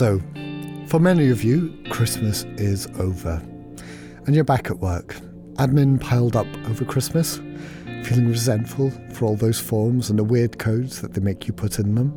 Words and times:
So, 0.00 0.18
for 0.86 0.98
many 0.98 1.28
of 1.28 1.44
you, 1.44 1.78
Christmas 1.90 2.44
is 2.56 2.86
over. 2.98 3.34
And 4.24 4.34
you're 4.34 4.44
back 4.44 4.70
at 4.70 4.78
work. 4.78 5.14
Admin 5.56 6.00
piled 6.00 6.36
up 6.36 6.46
over 6.70 6.86
Christmas, 6.86 7.36
feeling 8.04 8.28
resentful 8.28 8.90
for 9.12 9.26
all 9.26 9.36
those 9.36 9.60
forms 9.60 10.08
and 10.08 10.18
the 10.18 10.24
weird 10.24 10.58
codes 10.58 11.02
that 11.02 11.12
they 11.12 11.20
make 11.20 11.46
you 11.46 11.52
put 11.52 11.78
in 11.78 11.94
them. 11.94 12.14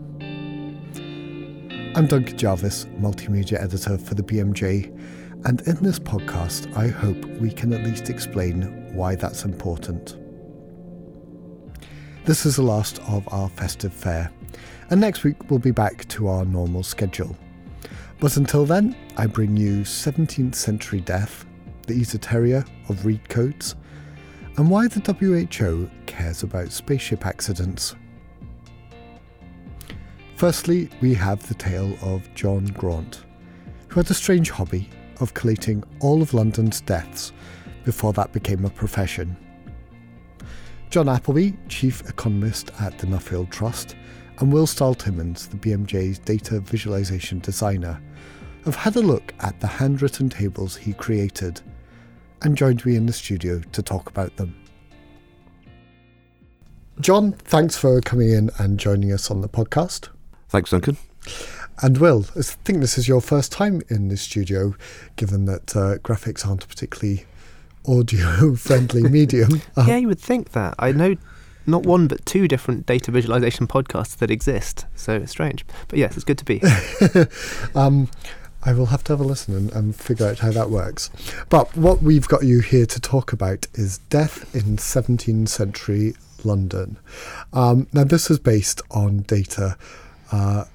I'm 1.97 2.07
Duncan 2.07 2.37
Jarvis, 2.37 2.85
multimedia 3.01 3.61
editor 3.61 3.97
for 3.97 4.15
the 4.15 4.23
BMJ, 4.23 4.85
and 5.45 5.59
in 5.67 5.75
this 5.83 5.99
podcast, 5.99 6.73
I 6.77 6.87
hope 6.87 7.25
we 7.41 7.51
can 7.51 7.73
at 7.73 7.83
least 7.83 8.09
explain 8.09 8.93
why 8.95 9.15
that's 9.15 9.43
important. 9.43 10.15
This 12.23 12.45
is 12.45 12.55
the 12.55 12.61
last 12.61 12.99
of 13.09 13.27
our 13.33 13.49
festive 13.49 13.93
fare, 13.93 14.31
and 14.89 15.01
next 15.01 15.25
week 15.25 15.49
we'll 15.49 15.59
be 15.59 15.71
back 15.71 16.07
to 16.07 16.29
our 16.29 16.45
normal 16.45 16.83
schedule. 16.83 17.35
But 18.23 18.37
until 18.37 18.65
then, 18.65 18.95
I 19.17 19.27
bring 19.27 19.57
you 19.57 19.81
17th 19.81 20.55
century 20.55 21.01
death, 21.01 21.45
the 21.87 21.99
esoteria 21.99 22.65
of 22.87 23.05
Read 23.05 23.27
codes, 23.27 23.75
and 24.55 24.69
why 24.69 24.87
the 24.87 25.01
WHO 25.01 25.89
cares 26.05 26.41
about 26.41 26.71
spaceship 26.71 27.25
accidents. 27.25 27.97
Firstly, 30.37 30.89
we 31.01 31.13
have 31.15 31.45
the 31.45 31.53
tale 31.55 31.97
of 32.01 32.33
John 32.33 32.63
Graunt, 32.67 33.25
who 33.89 33.99
had 33.99 34.09
a 34.09 34.13
strange 34.13 34.49
hobby 34.51 34.89
of 35.19 35.33
collating 35.33 35.83
all 35.99 36.21
of 36.21 36.33
London's 36.33 36.79
deaths 36.79 37.33
before 37.83 38.13
that 38.13 38.31
became 38.31 38.63
a 38.63 38.69
profession. 38.69 39.35
John 40.89 41.09
Appleby, 41.09 41.51
Chief 41.67 42.07
Economist 42.07 42.71
at 42.79 42.97
the 42.99 43.07
Nuffield 43.07 43.49
Trust, 43.49 43.97
and 44.39 44.51
Will 44.51 44.67
Stahl-Timmins, 44.67 45.47
the 45.47 45.57
BMJ's 45.57 46.19
data 46.19 46.59
visualization 46.59 47.39
designer, 47.39 48.01
have 48.65 48.75
had 48.75 48.95
a 48.95 49.01
look 49.01 49.33
at 49.39 49.59
the 49.59 49.67
handwritten 49.67 50.29
tables 50.29 50.75
he 50.75 50.93
created 50.93 51.61
and 52.41 52.57
joined 52.57 52.85
me 52.85 52.95
in 52.95 53.05
the 53.05 53.13
studio 53.13 53.61
to 53.71 53.81
talk 53.81 54.09
about 54.09 54.35
them. 54.37 54.55
John, 56.99 57.33
thanks 57.33 57.75
for 57.75 57.99
coming 58.01 58.31
in 58.31 58.49
and 58.59 58.79
joining 58.79 59.11
us 59.11 59.31
on 59.31 59.41
the 59.41 59.49
podcast. 59.49 60.09
Thanks, 60.49 60.69
Duncan. 60.69 60.97
And 61.81 61.97
Will, 61.97 62.25
I 62.37 62.41
think 62.41 62.79
this 62.79 62.97
is 62.97 63.07
your 63.07 63.21
first 63.21 63.51
time 63.51 63.81
in 63.89 64.09
the 64.09 64.17
studio, 64.17 64.75
given 65.15 65.45
that 65.45 65.75
uh, 65.75 65.97
graphics 65.97 66.45
aren't 66.45 66.63
a 66.63 66.67
particularly 66.67 67.25
audio 67.87 68.55
friendly 68.55 69.03
medium. 69.09 69.61
Um, 69.75 69.87
yeah, 69.87 69.97
you 69.97 70.07
would 70.07 70.19
think 70.19 70.51
that. 70.51 70.75
I 70.77 70.91
know 70.91 71.15
not 71.65 71.83
one 71.83 72.07
but 72.07 72.25
two 72.25 72.47
different 72.47 72.85
data 72.85 73.11
visualization 73.11 73.67
podcasts 73.67 74.17
that 74.17 74.31
exist, 74.31 74.85
so 74.95 75.13
it's 75.15 75.31
strange. 75.31 75.65
But 75.87 75.99
yes, 75.99 76.15
it's 76.15 76.23
good 76.23 76.37
to 76.39 76.45
be. 76.45 76.61
um, 77.75 78.09
I 78.65 78.73
will 78.73 78.87
have 78.87 79.03
to 79.05 79.13
have 79.13 79.19
a 79.19 79.23
listen 79.23 79.55
and, 79.55 79.71
and, 79.73 79.95
figure 79.95 80.27
out 80.27 80.39
how 80.39 80.51
that 80.51 80.69
works. 80.69 81.09
But 81.49 81.75
what 81.75 82.01
we've 82.01 82.27
got 82.27 82.43
you 82.43 82.61
here 82.61 82.85
to 82.85 82.99
talk 82.99 83.33
about 83.33 83.67
is 83.73 83.97
death 84.09 84.55
in 84.55 84.77
17th 84.77 85.49
century 85.49 86.15
London. 86.45 86.97
Um, 87.51 87.87
now, 87.91 88.05
this 88.05 88.31
is 88.31 88.39
based 88.39 88.81
on 88.91 89.19
data 89.23 89.77
uh, 90.31 90.65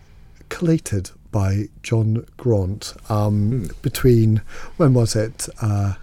collated 0.49 1.11
by 1.31 1.69
John 1.83 2.27
Graunt 2.37 2.95
um, 3.09 3.65
mm. 3.65 3.83
between, 3.83 4.43
when 4.77 4.95
was 4.95 5.17
it? 5.17 5.49
Uh, 5.61 5.95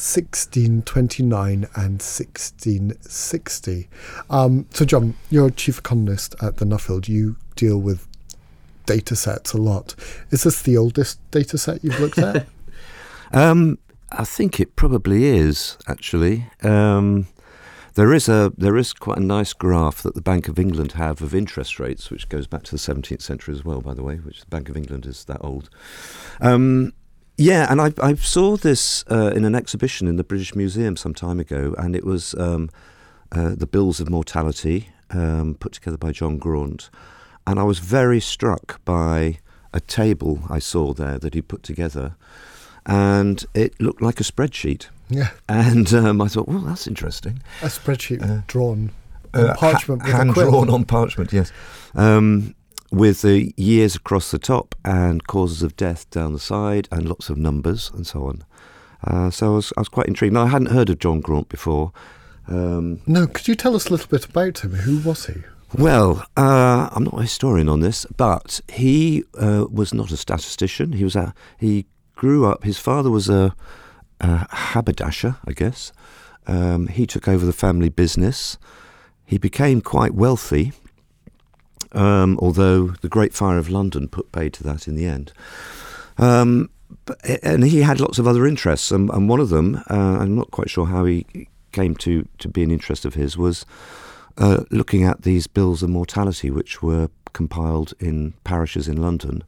1629 0.00 1.68
and 1.74 2.00
1660. 2.00 3.88
Um, 4.30 4.66
so, 4.70 4.86
John, 4.86 5.14
you're 5.28 5.50
chief 5.50 5.78
economist 5.78 6.34
at 6.40 6.56
the 6.56 6.64
Nuffield. 6.64 7.06
You 7.06 7.36
deal 7.54 7.78
with 7.78 8.08
data 8.86 9.14
sets 9.14 9.52
a 9.52 9.58
lot. 9.58 9.94
Is 10.30 10.44
this 10.44 10.62
the 10.62 10.78
oldest 10.78 11.20
data 11.30 11.58
set 11.58 11.84
you've 11.84 12.00
looked 12.00 12.16
at? 12.16 12.46
um, 13.32 13.78
I 14.10 14.24
think 14.24 14.58
it 14.58 14.74
probably 14.74 15.24
is, 15.26 15.76
actually. 15.86 16.46
Um, 16.62 17.26
there 17.94 18.14
is 18.14 18.28
a 18.28 18.52
there 18.56 18.78
is 18.78 18.92
quite 18.94 19.18
a 19.18 19.22
nice 19.22 19.52
graph 19.52 20.02
that 20.02 20.14
the 20.14 20.22
Bank 20.22 20.48
of 20.48 20.58
England 20.58 20.92
have 20.92 21.20
of 21.20 21.34
interest 21.34 21.78
rates, 21.78 22.10
which 22.10 22.28
goes 22.30 22.46
back 22.46 22.62
to 22.62 22.70
the 22.70 22.78
17th 22.78 23.20
century 23.20 23.54
as 23.54 23.64
well, 23.64 23.82
by 23.82 23.92
the 23.92 24.02
way. 24.02 24.16
Which 24.16 24.40
the 24.40 24.46
Bank 24.46 24.70
of 24.70 24.76
England 24.76 25.04
is 25.04 25.24
that 25.26 25.44
old. 25.44 25.68
Um, 26.40 26.94
yeah, 27.40 27.66
and 27.70 27.80
I, 27.80 27.92
I 28.02 28.14
saw 28.16 28.58
this 28.58 29.02
uh, 29.10 29.32
in 29.34 29.46
an 29.46 29.54
exhibition 29.54 30.06
in 30.06 30.16
the 30.16 30.24
British 30.24 30.54
Museum 30.54 30.94
some 30.94 31.14
time 31.14 31.40
ago, 31.40 31.74
and 31.78 31.96
it 31.96 32.04
was 32.04 32.34
um, 32.34 32.68
uh, 33.32 33.54
the 33.56 33.66
Bills 33.66 33.98
of 33.98 34.10
Mortality 34.10 34.90
um, 35.08 35.54
put 35.54 35.72
together 35.72 35.96
by 35.96 36.12
John 36.12 36.36
Graunt, 36.36 36.90
and 37.46 37.58
I 37.58 37.62
was 37.62 37.78
very 37.78 38.20
struck 38.20 38.84
by 38.84 39.38
a 39.72 39.80
table 39.80 40.40
I 40.50 40.58
saw 40.58 40.92
there 40.92 41.18
that 41.18 41.32
he 41.32 41.40
put 41.40 41.62
together, 41.62 42.14
and 42.84 43.42
it 43.54 43.80
looked 43.80 44.02
like 44.02 44.20
a 44.20 44.24
spreadsheet. 44.24 44.88
Yeah, 45.08 45.30
and 45.48 45.92
um, 45.94 46.20
I 46.20 46.28
thought, 46.28 46.46
well, 46.46 46.60
that's 46.60 46.86
interesting. 46.86 47.42
A 47.62 47.66
spreadsheet 47.66 48.22
uh, 48.22 48.42
drawn 48.48 48.92
on 49.32 49.54
parchment, 49.54 50.02
ha- 50.02 50.18
hand 50.18 50.34
drawn 50.34 50.68
on 50.68 50.84
parchment. 50.84 51.32
Yes. 51.32 51.52
Um, 51.94 52.54
with 52.90 53.22
the 53.22 53.54
years 53.56 53.94
across 53.94 54.30
the 54.30 54.38
top 54.38 54.74
and 54.84 55.26
causes 55.26 55.62
of 55.62 55.76
death 55.76 56.08
down 56.10 56.32
the 56.32 56.38
side 56.38 56.88
and 56.90 57.08
lots 57.08 57.30
of 57.30 57.36
numbers 57.36 57.90
and 57.94 58.06
so 58.06 58.24
on. 58.26 58.44
Uh, 59.04 59.30
so 59.30 59.52
I 59.52 59.54
was, 59.56 59.72
I 59.76 59.80
was 59.80 59.88
quite 59.88 60.06
intrigued. 60.06 60.34
Now, 60.34 60.42
I 60.42 60.48
hadn't 60.48 60.70
heard 60.70 60.90
of 60.90 60.98
John 60.98 61.20
Graunt 61.20 61.48
before. 61.48 61.92
Um, 62.48 63.00
no, 63.06 63.26
could 63.26 63.48
you 63.48 63.54
tell 63.54 63.76
us 63.76 63.86
a 63.86 63.90
little 63.90 64.08
bit 64.08 64.26
about 64.26 64.58
him? 64.58 64.72
Who 64.72 64.98
was 65.08 65.26
he? 65.26 65.42
Well, 65.78 66.26
uh, 66.36 66.88
I'm 66.92 67.04
not 67.04 67.18
a 67.18 67.22
historian 67.22 67.68
on 67.68 67.80
this, 67.80 68.04
but 68.16 68.60
he 68.68 69.22
uh, 69.38 69.66
was 69.70 69.94
not 69.94 70.10
a 70.10 70.16
statistician. 70.16 70.92
He 70.92 71.04
was 71.04 71.14
a 71.14 71.32
he 71.58 71.86
grew 72.16 72.44
up. 72.44 72.64
His 72.64 72.76
father 72.76 73.08
was 73.08 73.28
a, 73.28 73.54
a 74.20 74.52
haberdasher, 74.54 75.36
I 75.46 75.52
guess. 75.52 75.92
Um, 76.48 76.88
he 76.88 77.06
took 77.06 77.28
over 77.28 77.46
the 77.46 77.52
family 77.52 77.88
business. 77.88 78.58
He 79.24 79.38
became 79.38 79.80
quite 79.80 80.12
wealthy 80.12 80.72
um, 81.92 82.38
although 82.40 82.88
the 83.00 83.08
Great 83.08 83.34
Fire 83.34 83.58
of 83.58 83.68
London 83.68 84.08
put 84.08 84.32
paid 84.32 84.52
to 84.54 84.62
that 84.64 84.88
in 84.88 84.94
the 84.94 85.06
end. 85.06 85.32
Um, 86.18 86.70
but, 87.04 87.18
and 87.42 87.64
he 87.64 87.82
had 87.82 88.00
lots 88.00 88.18
of 88.18 88.26
other 88.26 88.46
interests, 88.46 88.90
and, 88.90 89.10
and 89.10 89.28
one 89.28 89.40
of 89.40 89.48
them, 89.48 89.82
uh, 89.90 90.18
I'm 90.20 90.34
not 90.34 90.50
quite 90.50 90.70
sure 90.70 90.86
how 90.86 91.04
he 91.04 91.26
came 91.72 91.94
to, 91.96 92.26
to 92.38 92.48
be 92.48 92.62
an 92.62 92.70
interest 92.70 93.04
of 93.04 93.14
his, 93.14 93.36
was 93.36 93.64
uh, 94.38 94.64
looking 94.70 95.04
at 95.04 95.22
these 95.22 95.46
bills 95.46 95.82
of 95.82 95.90
mortality, 95.90 96.50
which 96.50 96.82
were 96.82 97.08
compiled 97.32 97.94
in 98.00 98.34
parishes 98.44 98.88
in 98.88 99.00
London, 99.00 99.44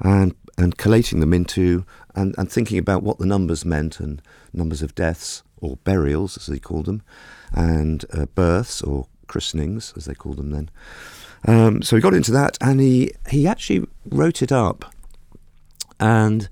and 0.00 0.34
and 0.56 0.76
collating 0.76 1.20
them 1.20 1.32
into 1.32 1.84
and, 2.16 2.34
and 2.36 2.50
thinking 2.50 2.78
about 2.78 3.02
what 3.02 3.18
the 3.18 3.26
numbers 3.26 3.64
meant 3.64 4.00
and 4.00 4.20
numbers 4.52 4.82
of 4.82 4.94
deaths 4.94 5.44
or 5.60 5.76
burials, 5.84 6.36
as 6.36 6.46
they 6.46 6.58
called 6.58 6.86
them, 6.86 7.02
and 7.52 8.04
uh, 8.12 8.26
births 8.26 8.82
or 8.82 9.06
christenings, 9.28 9.92
as 9.96 10.04
they 10.04 10.14
called 10.14 10.36
them 10.36 10.50
then. 10.50 10.68
Um, 11.46 11.82
so 11.82 11.96
he 11.96 12.02
got 12.02 12.14
into 12.14 12.32
that, 12.32 12.58
and 12.60 12.80
he 12.80 13.12
he 13.28 13.46
actually 13.46 13.86
wrote 14.06 14.42
it 14.42 14.52
up, 14.52 14.92
and 16.00 16.48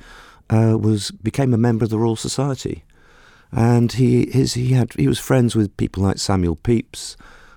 uh, 0.51 0.77
was 0.81 1.11
became 1.11 1.53
a 1.53 1.59
member 1.59 1.85
of 1.85 1.91
the 1.91 1.99
Royal 1.99 2.17
Society, 2.17 2.85
and 3.51 3.93
he 3.93 4.31
his 4.31 4.55
he 4.55 4.73
had 4.73 4.93
he 4.95 5.09
was 5.09 5.19
friends 5.19 5.57
with 5.57 5.77
people 5.77 6.03
like 6.03 6.19
Samuel 6.19 6.57
Pepys 6.57 7.17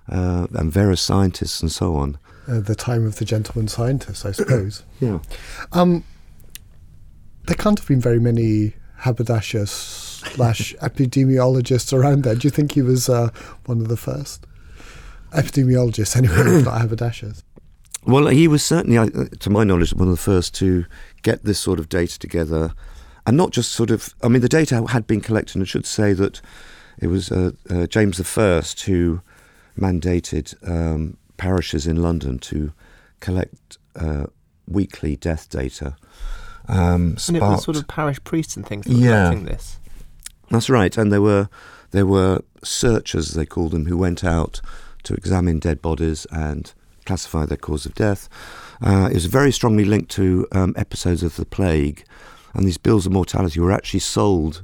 uh, 0.10 0.48
and 0.54 0.72
various 0.72 1.02
scientists 1.02 1.62
and 1.62 1.72
so 1.72 1.96
on. 1.96 2.18
Uh, 2.48 2.60
the 2.60 2.76
time 2.76 3.06
of 3.06 3.18
the 3.18 3.26
gentleman 3.26 3.68
scientist, 3.68 4.26
I 4.26 4.32
suppose. 4.32 4.84
yeah. 5.00 5.20
Um, 5.72 6.04
there 7.46 7.56
can't 7.56 7.78
have 7.78 7.88
been 7.88 8.02
very 8.02 8.20
many 8.20 8.74
haberdashers 8.98 9.70
slash 9.70 10.74
epidemiologists 10.82 11.94
around 11.94 12.24
there. 12.24 12.36
Do 12.36 12.48
you 12.48 12.50
think 12.50 12.74
he 12.74 12.82
was 12.82 13.08
uh, 13.08 13.30
one 13.66 13.82
of 13.82 13.88
the 13.88 13.98
first? 13.98 14.46
Epidemiologists 15.32 16.16
anyway, 16.16 16.64
not 16.64 16.82
haberdashers. 16.82 17.44
Well, 18.06 18.28
he 18.28 18.48
was 18.48 18.64
certainly, 18.64 19.10
to 19.40 19.50
my 19.50 19.64
knowledge, 19.64 19.94
one 19.94 20.08
of 20.08 20.14
the 20.14 20.22
first 20.22 20.56
to 20.56 20.86
get 21.22 21.44
this 21.44 21.60
sort 21.60 21.80
of 21.80 21.90
data 21.90 22.18
together, 22.18 22.74
and 23.26 23.36
not 23.36 23.52
just 23.52 23.72
sort 23.72 23.92
of. 23.92 24.14
I 24.24 24.30
mean, 24.30 24.42
the 24.42 24.50
data 24.50 24.86
had 24.88 25.06
been 25.06 25.22
collected, 25.22 25.56
and 25.56 25.64
I 25.64 25.66
should 25.66 25.86
say 25.86 26.14
that 26.14 26.42
it 26.98 27.08
was 27.08 27.32
uh, 27.32 27.52
uh, 27.70 27.88
James 27.88 28.20
I 28.20 28.62
who 28.86 29.22
mandated 29.78 30.56
um, 30.68 31.18
parishes 31.38 31.88
in 31.88 32.02
London 32.02 32.40
to 32.40 32.74
collect 33.20 33.78
uh, 33.96 34.26
weekly 34.68 35.16
death 35.16 35.50
data. 35.50 35.96
Um, 36.68 37.18
and 37.28 37.38
it 37.38 37.42
was 37.42 37.64
sort 37.64 37.78
of 37.78 37.88
parish 37.88 38.24
priests 38.24 38.56
and 38.56 38.66
things 38.66 38.86
that 38.86 38.94
were 38.94 39.00
yeah, 39.00 39.30
collecting 39.30 39.46
this. 39.46 39.78
That's 40.50 40.70
right, 40.70 40.98
and 40.98 41.12
there 41.12 41.22
were 41.22 41.50
there 41.92 42.06
were 42.06 42.42
searchers, 42.64 43.34
they 43.34 43.46
called 43.46 43.72
them, 43.72 43.86
who 43.86 43.98
went 43.98 44.24
out 44.24 44.62
to 45.04 45.14
examine 45.14 45.60
dead 45.60 45.82
bodies 45.82 46.26
and 46.32 46.74
classify 47.06 47.46
their 47.46 47.58
cause 47.58 47.86
of 47.86 47.96
death. 47.96 48.30
Uh, 48.82 49.08
it 49.12 49.16
was 49.16 49.26
very 49.26 49.52
strongly 49.52 49.86
linked 49.86 50.12
to 50.12 50.48
um, 50.52 50.74
episodes 50.78 51.24
of 51.24 51.36
the 51.36 51.46
plague, 51.46 52.04
and 52.54 52.66
these 52.66 52.78
bills 52.78 53.06
of 53.06 53.12
mortality 53.12 53.60
were 53.60 53.72
actually 53.72 54.00
sold 54.00 54.64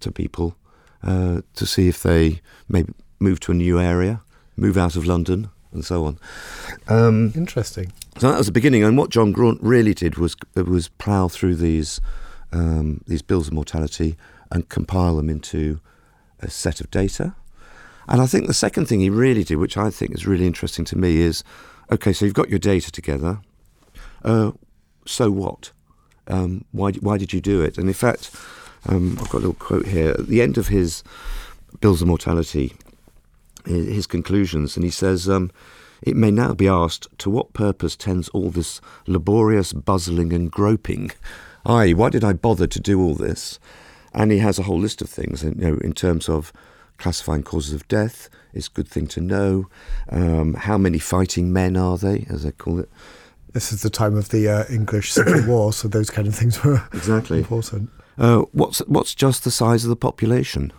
to 0.00 0.10
people 0.10 0.56
uh, 1.02 1.42
to 1.54 1.66
see 1.66 1.88
if 1.88 2.02
they 2.02 2.40
maybe 2.68 2.92
move 3.20 3.40
to 3.40 3.52
a 3.52 3.54
new 3.54 3.78
area, 3.78 4.22
move 4.56 4.76
out 4.76 4.96
of 4.96 5.06
London, 5.06 5.50
and 5.72 5.84
so 5.84 6.04
on. 6.04 6.18
Um, 6.88 7.32
Interesting. 7.34 7.92
so 8.18 8.30
that 8.30 8.38
was 8.38 8.46
the 8.46 8.52
beginning, 8.52 8.82
and 8.84 8.96
what 8.96 9.10
John 9.10 9.32
Graunt 9.32 9.60
really 9.62 9.94
did 9.94 10.16
was 10.16 10.36
was 10.54 10.88
plough 10.88 11.28
through 11.28 11.56
these 11.56 12.00
um, 12.52 13.02
these 13.06 13.22
bills 13.22 13.48
of 13.48 13.52
mortality 13.54 14.16
and 14.50 14.68
compile 14.68 15.16
them 15.16 15.28
into 15.28 15.80
a 16.40 16.48
set 16.48 16.80
of 16.80 16.90
data. 16.90 17.34
And 18.08 18.20
I 18.20 18.26
think 18.26 18.46
the 18.46 18.54
second 18.54 18.86
thing 18.86 19.00
he 19.00 19.10
really 19.10 19.44
did, 19.44 19.56
which 19.56 19.76
I 19.76 19.90
think 19.90 20.12
is 20.12 20.26
really 20.26 20.46
interesting 20.46 20.84
to 20.86 20.98
me, 20.98 21.18
is 21.20 21.44
okay. 21.90 22.12
So 22.12 22.24
you've 22.24 22.34
got 22.34 22.50
your 22.50 22.58
data 22.58 22.90
together. 22.90 23.40
Uh, 24.24 24.52
so 25.06 25.30
what? 25.30 25.72
Um, 26.26 26.64
why 26.72 26.92
why 26.92 27.18
did 27.18 27.32
you 27.32 27.40
do 27.40 27.62
it? 27.62 27.78
And 27.78 27.88
in 27.88 27.94
fact, 27.94 28.30
um, 28.88 29.18
I've 29.20 29.30
got 29.30 29.34
a 29.34 29.44
little 29.46 29.54
quote 29.54 29.86
here 29.86 30.10
at 30.10 30.26
the 30.26 30.42
end 30.42 30.58
of 30.58 30.68
his 30.68 31.02
bills 31.80 32.02
of 32.02 32.08
mortality, 32.08 32.74
his, 33.66 34.06
conclusions, 34.06 34.76
and 34.76 34.84
he 34.84 34.90
says. 34.90 35.28
Um, 35.28 35.50
it 36.02 36.16
may 36.16 36.30
now 36.30 36.52
be 36.52 36.68
asked 36.68 37.08
to 37.18 37.30
what 37.30 37.54
purpose 37.54 37.96
tends 37.96 38.28
all 38.30 38.50
this 38.50 38.82
laborious 39.06 39.72
buzzling 39.72 40.34
and 40.34 40.50
groping? 40.50 41.12
Aye, 41.64 41.94
why 41.94 42.10
did 42.10 42.22
I 42.22 42.34
bother 42.34 42.66
to 42.66 42.80
do 42.80 43.00
all 43.00 43.14
this? 43.14 43.58
And 44.12 44.30
he 44.30 44.38
has 44.38 44.58
a 44.58 44.64
whole 44.64 44.78
list 44.78 45.00
of 45.00 45.08
things, 45.08 45.42
you 45.42 45.54
know, 45.54 45.78
in 45.78 45.94
terms 45.94 46.28
of 46.28 46.52
classifying 46.98 47.42
causes 47.42 47.72
of 47.74 47.86
death. 47.88 48.28
is 48.52 48.66
a 48.68 48.70
good 48.70 48.88
thing 48.88 49.06
to 49.08 49.20
know. 49.20 49.66
Um, 50.10 50.54
how 50.54 50.78
many 50.78 50.98
fighting 50.98 51.52
men 51.52 51.76
are 51.76 51.98
they, 51.98 52.26
as 52.30 52.42
they 52.44 52.52
call 52.52 52.78
it? 52.78 52.88
This 53.52 53.72
is 53.72 53.82
the 53.82 53.90
time 53.90 54.16
of 54.16 54.28
the 54.30 54.48
uh, 54.48 54.64
English 54.70 55.12
Civil 55.12 55.46
War, 55.52 55.72
so 55.72 55.88
those 55.88 56.10
kind 56.10 56.26
of 56.28 56.34
things 56.34 56.62
were 56.64 56.82
Exactly. 56.92 57.38
important. 57.38 57.90
Uh, 58.18 58.42
what's 58.52 58.78
what's 58.86 59.14
just 59.14 59.42
the 59.44 59.50
size 59.50 59.84
of 59.84 59.88
the 59.90 59.96
population? 59.96 60.72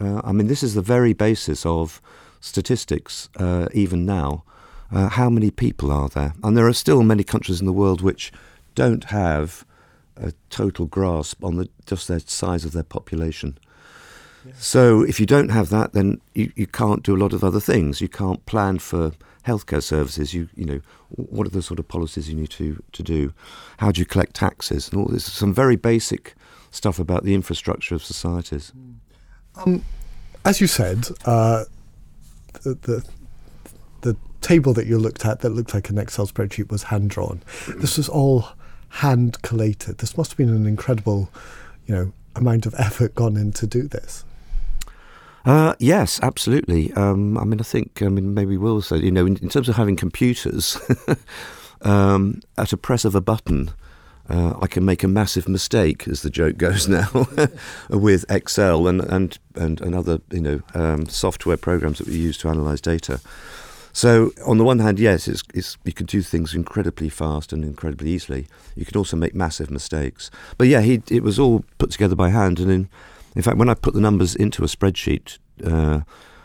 Uh, 0.00 0.20
I 0.24 0.32
mean, 0.32 0.46
this 0.46 0.62
is 0.62 0.74
the 0.74 0.82
very 0.82 1.12
basis 1.14 1.64
of 1.64 2.00
statistics, 2.40 3.28
uh, 3.38 3.68
even 3.72 4.04
now. 4.04 4.44
Uh, 4.90 5.08
how 5.08 5.30
many 5.30 5.50
people 5.50 5.90
are 5.90 6.08
there? 6.10 6.34
And 6.42 6.54
there 6.56 6.66
are 6.66 6.74
still 6.74 7.02
many 7.02 7.24
countries 7.24 7.60
in 7.60 7.66
the 7.66 7.72
world 7.72 8.02
which 8.02 8.30
don't 8.74 9.04
have 9.04 9.64
a 10.16 10.32
total 10.50 10.86
grasp 10.86 11.42
on 11.42 11.56
the 11.56 11.68
just 11.86 12.08
the 12.08 12.20
size 12.20 12.64
of 12.66 12.72
their 12.72 12.82
population. 12.82 13.56
So 14.58 15.02
if 15.02 15.20
you 15.20 15.26
don't 15.26 15.50
have 15.50 15.68
that, 15.70 15.92
then 15.92 16.20
you, 16.34 16.52
you 16.56 16.66
can't 16.66 17.02
do 17.02 17.14
a 17.14 17.18
lot 17.18 17.32
of 17.32 17.44
other 17.44 17.60
things. 17.60 18.00
You 18.00 18.08
can't 18.08 18.44
plan 18.46 18.78
for 18.78 19.12
healthcare 19.46 19.82
services. 19.82 20.34
You 20.34 20.48
you 20.54 20.64
know 20.64 20.80
what 21.08 21.46
are 21.46 21.50
the 21.50 21.62
sort 21.62 21.78
of 21.78 21.88
policies 21.88 22.28
you 22.28 22.36
need 22.36 22.50
to 22.50 22.82
to 22.92 23.02
do? 23.02 23.32
How 23.78 23.92
do 23.92 24.00
you 24.00 24.06
collect 24.06 24.34
taxes 24.34 24.88
and 24.88 25.00
all 25.00 25.08
this? 25.08 25.30
Some 25.30 25.52
very 25.52 25.76
basic 25.76 26.34
stuff 26.70 26.98
about 26.98 27.24
the 27.24 27.34
infrastructure 27.34 27.94
of 27.94 28.02
societies. 28.02 28.72
Um, 29.56 29.84
as 30.44 30.60
you 30.60 30.66
said, 30.66 31.08
uh, 31.24 31.64
the, 32.62 32.74
the 32.74 33.04
the 34.00 34.16
table 34.40 34.72
that 34.74 34.86
you 34.86 34.98
looked 34.98 35.24
at 35.24 35.40
that 35.40 35.50
looked 35.50 35.74
like 35.74 35.90
an 35.90 35.98
Excel 35.98 36.26
spreadsheet 36.26 36.70
was 36.70 36.84
hand 36.84 37.10
drawn. 37.10 37.42
This 37.76 37.96
was 37.96 38.08
all 38.08 38.48
hand 38.88 39.40
collated. 39.42 39.98
This 39.98 40.16
must 40.16 40.32
have 40.32 40.38
been 40.38 40.50
an 40.50 40.66
incredible, 40.66 41.30
you 41.86 41.94
know, 41.94 42.12
amount 42.36 42.66
of 42.66 42.74
effort 42.78 43.14
gone 43.14 43.36
in 43.36 43.52
to 43.52 43.66
do 43.66 43.82
this. 43.88 44.24
Uh, 45.44 45.74
yes, 45.78 46.20
absolutely. 46.22 46.92
Um, 46.92 47.36
I 47.36 47.44
mean, 47.44 47.60
I 47.60 47.64
think, 47.64 48.00
I 48.02 48.08
mean, 48.08 48.32
maybe 48.34 48.56
Will 48.56 48.80
said, 48.80 49.02
you 49.02 49.10
know, 49.10 49.26
in, 49.26 49.36
in 49.38 49.48
terms 49.48 49.68
of 49.68 49.76
having 49.76 49.96
computers, 49.96 50.78
um, 51.82 52.40
at 52.56 52.72
a 52.72 52.76
press 52.76 53.04
of 53.04 53.14
a 53.14 53.20
button, 53.20 53.72
uh, 54.28 54.54
I 54.62 54.68
can 54.68 54.84
make 54.84 55.02
a 55.02 55.08
massive 55.08 55.48
mistake, 55.48 56.06
as 56.06 56.22
the 56.22 56.30
joke 56.30 56.56
goes 56.56 56.88
now, 56.88 57.26
with 57.90 58.24
Excel 58.30 58.86
and, 58.86 59.00
and, 59.00 59.38
and, 59.56 59.80
and 59.80 59.94
other, 59.94 60.20
you 60.30 60.40
know, 60.40 60.60
um, 60.74 61.06
software 61.06 61.56
programs 61.56 61.98
that 61.98 62.06
we 62.06 62.16
use 62.16 62.38
to 62.38 62.48
analyse 62.48 62.80
data. 62.80 63.20
So, 63.94 64.30
on 64.46 64.56
the 64.56 64.64
one 64.64 64.78
hand, 64.78 64.98
yes, 64.98 65.28
it's, 65.28 65.42
it's, 65.52 65.76
you 65.84 65.92
can 65.92 66.06
do 66.06 66.22
things 66.22 66.54
incredibly 66.54 67.10
fast 67.10 67.52
and 67.52 67.62
incredibly 67.62 68.10
easily. 68.10 68.46
You 68.74 68.86
can 68.86 68.96
also 68.96 69.18
make 69.18 69.34
massive 69.34 69.70
mistakes. 69.70 70.30
But 70.56 70.68
yeah, 70.68 70.80
he, 70.80 71.02
it 71.10 71.22
was 71.22 71.38
all 71.38 71.64
put 71.76 71.90
together 71.90 72.14
by 72.14 72.30
hand. 72.30 72.58
And 72.58 72.70
in, 72.70 72.88
in 73.34 73.42
fact, 73.42 73.56
when 73.56 73.68
I 73.68 73.74
put 73.74 73.94
the 73.94 74.00
numbers 74.00 74.34
into 74.34 74.62
a 74.62 74.66
spreadsheet 74.66 75.38
uh, 75.64 76.00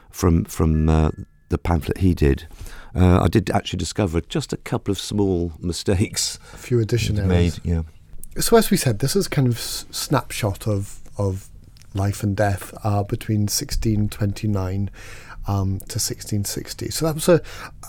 from, 0.10 0.46
from 0.46 0.90
uh, 0.90 1.12
the 1.50 1.58
pamphlet 1.58 1.98
he 2.00 2.14
did, 2.14 2.48
uh, 2.96 3.22
I 3.22 3.28
did 3.28 3.50
actually 3.52 3.78
discover 3.78 4.22
just 4.22 4.54
a 4.54 4.58
couple 4.58 4.92
of 4.92 5.00
small 5.00 5.52
mistakes 5.60 6.40
A 6.54 6.58
few 6.58 6.80
addition 6.80 7.16
he'd 7.16 7.22
errors. 7.24 7.30
made. 7.30 7.66
Yeah. 7.66 7.82
So, 8.40 8.56
as 8.58 8.70
we 8.72 8.78
said, 8.78 9.00
this 9.00 9.16
is 9.16 9.28
kind 9.28 9.48
of 9.48 9.58
s- 9.58 9.86
snapshot 9.92 10.68
of 10.68 11.00
of 11.18 11.50
life 11.94 12.22
and 12.22 12.36
death 12.38 12.74
uh, 12.84 13.02
between 13.04 13.42
1629 13.42 14.90
um, 15.48 15.80
to 15.80 15.98
1660. 15.98 16.90
So 16.92 17.06
that 17.06 17.16
was 17.16 17.28
a, 17.28 17.42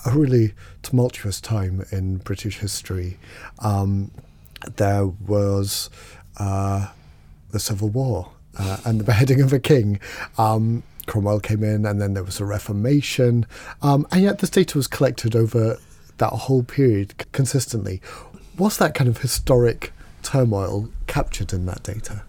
a 0.05 0.11
really 0.17 0.53
tumultuous 0.81 1.39
time 1.39 1.85
in 1.91 2.17
British 2.17 2.57
history. 2.59 3.19
Um, 3.59 4.11
there 4.77 5.05
was 5.05 5.89
uh, 6.37 6.87
the 7.51 7.59
Civil 7.59 7.89
War 7.89 8.31
uh, 8.57 8.77
and 8.85 8.99
the 8.99 9.03
beheading 9.03 9.41
of 9.41 9.53
a 9.53 9.59
king. 9.59 9.99
Um, 10.37 10.83
Cromwell 11.07 11.39
came 11.39 11.63
in, 11.63 11.85
and 11.85 11.99
then 12.01 12.13
there 12.13 12.23
was 12.23 12.39
a 12.39 12.45
Reformation, 12.45 13.45
um, 13.81 14.05
and 14.11 14.21
yet 14.21 14.39
this 14.39 14.49
data 14.49 14.77
was 14.77 14.87
collected 14.87 15.35
over 15.35 15.77
that 16.17 16.29
whole 16.29 16.63
period 16.63 17.25
consistently. 17.31 18.01
Was 18.57 18.77
that 18.77 18.93
kind 18.93 19.07
of 19.07 19.19
historic 19.19 19.91
turmoil 20.21 20.89
captured 21.07 21.51
in 21.53 21.65
that 21.65 21.81
data? 21.81 22.23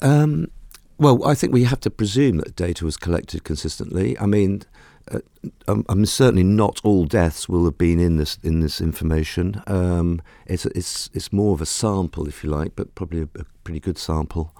Um, 0.00 0.50
well, 0.98 1.24
I 1.24 1.34
think 1.34 1.52
we 1.52 1.64
have 1.64 1.80
to 1.80 1.90
presume 1.90 2.38
that 2.38 2.56
data 2.56 2.84
was 2.84 2.96
collected 2.96 3.44
consistently. 3.44 4.18
I 4.18 4.26
mean, 4.26 4.62
uh, 5.10 5.20
um, 5.68 5.84
I 5.88 5.94
mean, 5.94 6.06
certainly 6.06 6.42
not 6.42 6.80
all 6.82 7.04
deaths 7.04 7.48
will 7.48 7.64
have 7.66 7.78
been 7.78 8.00
in 8.00 8.16
this 8.16 8.38
in 8.42 8.60
this 8.60 8.80
information. 8.80 9.62
Um, 9.66 10.20
it's 10.46 10.66
it's 10.66 11.10
it's 11.12 11.32
more 11.32 11.54
of 11.54 11.60
a 11.60 11.66
sample, 11.66 12.26
if 12.26 12.42
you 12.42 12.50
like, 12.50 12.74
but 12.74 12.94
probably 12.94 13.20
a, 13.20 13.28
a 13.38 13.44
pretty 13.62 13.80
good 13.80 13.98
sample. 13.98 14.52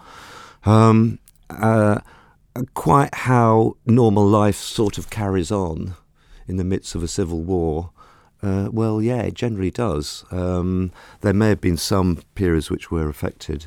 Um, 0.66 1.18
uh, 1.48 2.00
quite 2.74 3.14
how 3.14 3.76
normal 3.86 4.26
life 4.26 4.56
sort 4.56 4.98
of 4.98 5.10
carries 5.10 5.50
on 5.50 5.94
in 6.48 6.56
the 6.56 6.64
midst 6.64 6.94
of 6.94 7.02
a 7.02 7.08
civil 7.08 7.42
war. 7.42 7.90
Uh, 8.42 8.68
well, 8.70 9.00
yeah, 9.00 9.22
it 9.22 9.34
generally 9.34 9.70
does. 9.70 10.24
Um, 10.30 10.92
there 11.20 11.32
may 11.32 11.48
have 11.48 11.60
been 11.60 11.76
some 11.76 12.22
periods 12.34 12.70
which 12.70 12.90
were 12.90 13.08
affected. 13.08 13.66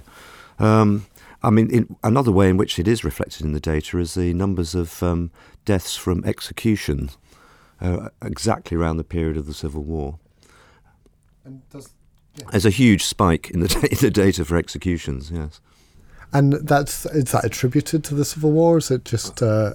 Um, 0.60 1.08
I 1.42 1.50
mean, 1.50 1.70
in, 1.72 1.96
another 2.04 2.32
way 2.32 2.50
in 2.50 2.58
which 2.58 2.78
it 2.80 2.88
is 2.88 3.04
reflected 3.04 3.46
in 3.46 3.54
the 3.54 3.60
data 3.60 3.98
is 3.98 4.14
the 4.14 4.34
numbers 4.34 4.76
of 4.76 5.02
um, 5.02 5.32
deaths 5.66 5.96
from 5.96 6.24
execution, 6.26 7.10
uh, 7.82 8.10
exactly 8.22 8.78
around 8.78 8.98
the 8.98 9.04
period 9.04 9.38
of 9.38 9.46
the 9.46 9.54
Civil 9.54 9.84
War. 9.84 10.20
And 11.46 11.68
does 11.70 11.90
There's 12.52 12.66
a 12.66 12.70
huge 12.70 13.04
spike 13.04 13.50
in 13.50 13.62
the, 13.62 13.88
in 13.92 13.98
the 14.00 14.12
data 14.12 14.44
for 14.44 14.58
executions. 14.58 15.32
Yes, 15.32 15.62
and 16.34 16.54
that's 16.54 17.06
is 17.08 17.32
that 17.32 17.46
attributed 17.46 18.04
to 18.06 18.16
the 18.16 18.26
Civil 18.26 18.52
War? 18.52 18.76
Or 18.76 18.78
is 18.78 18.92
it 18.92 19.06
just 19.06 19.42
uh, 19.42 19.74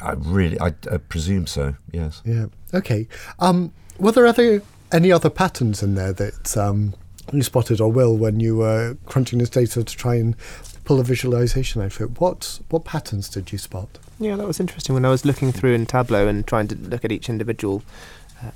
I 0.00 0.12
really, 0.12 0.58
I, 0.60 0.74
I 0.90 0.98
presume 0.98 1.46
so. 1.46 1.74
Yes. 1.92 2.22
yeah? 2.24 2.46
Okay. 2.74 3.08
Um, 3.38 3.72
were 3.98 4.12
there 4.12 4.26
other 4.26 4.62
any 4.92 5.10
other 5.10 5.30
patterns 5.30 5.82
in 5.82 5.94
there 5.94 6.12
that 6.12 6.56
um, 6.56 6.94
you 7.32 7.42
spotted 7.42 7.80
or 7.80 7.90
will 7.90 8.16
when 8.16 8.40
you 8.40 8.56
were 8.56 8.96
crunching 9.06 9.38
this 9.38 9.50
data 9.50 9.82
to 9.82 9.96
try 9.96 10.14
and 10.14 10.36
pull 10.84 11.00
a 11.00 11.04
visualization 11.04 11.82
out 11.82 11.96
of 11.96 12.00
it? 12.00 12.20
What 12.20 12.60
what 12.70 12.84
patterns 12.84 13.28
did 13.28 13.52
you 13.52 13.58
spot? 13.58 13.98
Yeah, 14.18 14.36
that 14.36 14.46
was 14.46 14.60
interesting. 14.60 14.94
When 14.94 15.04
I 15.04 15.10
was 15.10 15.24
looking 15.24 15.52
through 15.52 15.74
in 15.74 15.86
Tableau 15.86 16.26
and 16.26 16.46
trying 16.46 16.68
to 16.68 16.74
look 16.76 17.04
at 17.04 17.12
each 17.12 17.28
individual 17.28 17.82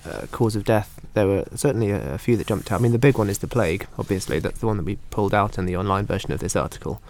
uh, 0.05 0.27
cause 0.31 0.57
of 0.57 0.65
death, 0.65 1.01
there 1.15 1.27
were 1.27 1.45
certainly 1.55 1.91
a, 1.91 2.15
a 2.15 2.19
few 2.19 2.37
that 2.37 2.47
jumped 2.47 2.71
out. 2.71 2.81
I 2.81 2.83
mean, 2.83 2.93
the 2.93 2.99
big 2.99 3.19
one 3.19 3.31
is 3.31 3.39
the 3.39 3.49
plague, 3.49 3.87
obviously. 3.99 4.39
That's 4.39 4.61
the 4.61 4.67
one 4.67 4.77
that 4.77 4.87
we 4.87 4.97
pulled 5.11 5.35
out 5.35 5.59
in 5.59 5.67
the 5.67 5.77
online 5.77 6.07
version 6.07 6.33
of 6.33 6.41
this 6.41 6.57
article. 6.57 7.01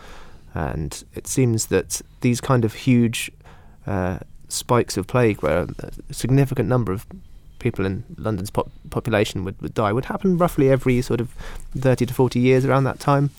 And 0.54 1.02
it 1.14 1.26
seems 1.26 1.66
that 1.66 2.00
these 2.20 2.40
kind 2.40 2.64
of 2.64 2.74
huge 2.74 3.30
uh, 3.86 4.18
spikes 4.48 4.96
of 4.96 5.06
plague, 5.06 5.42
where 5.42 5.66
a 6.08 6.14
significant 6.14 6.68
number 6.68 6.92
of 6.92 7.06
people 7.58 7.84
in 7.84 8.04
London's 8.16 8.50
pop- 8.50 8.70
population 8.90 9.44
would, 9.44 9.60
would 9.60 9.74
die, 9.74 9.92
would 9.92 10.06
happen 10.06 10.38
roughly 10.38 10.70
every 10.70 11.00
sort 11.02 11.20
of 11.20 11.30
30 11.76 12.06
to 12.06 12.14
40 12.14 12.40
years 12.40 12.64
around 12.64 12.84
that 12.84 12.98
time. 12.98 13.30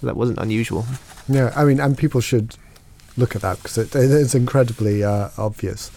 So 0.00 0.06
that 0.06 0.16
wasn't 0.16 0.38
unusual. 0.38 0.84
Yeah, 1.28 1.52
I 1.56 1.64
mean, 1.64 1.80
and 1.80 1.96
people 1.96 2.20
should 2.20 2.56
look 3.16 3.34
at 3.34 3.42
that 3.42 3.58
because 3.58 3.78
it, 3.78 3.94
it 3.94 4.10
is 4.10 4.34
incredibly 4.34 5.02
uh, 5.02 5.30
obvious. 5.36 5.90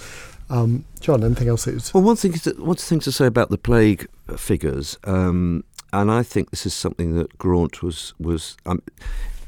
Um, 0.49 0.85
John, 0.99 1.23
anything 1.23 1.47
else? 1.47 1.65
That 1.65 1.91
Well, 1.93 2.03
one 2.03 2.15
thing, 2.15 2.33
to, 2.33 2.51
one 2.53 2.75
thing 2.75 2.99
to 3.01 3.11
say 3.11 3.25
about 3.25 3.49
the 3.49 3.57
plague 3.57 4.07
figures, 4.37 4.97
um, 5.05 5.63
and 5.91 6.11
I 6.11 6.23
think 6.23 6.49
this 6.49 6.65
is 6.65 6.73
something 6.73 7.15
that 7.15 7.37
Graunt 7.37 7.83
was 7.83 8.13
was. 8.19 8.57
Um, 8.65 8.81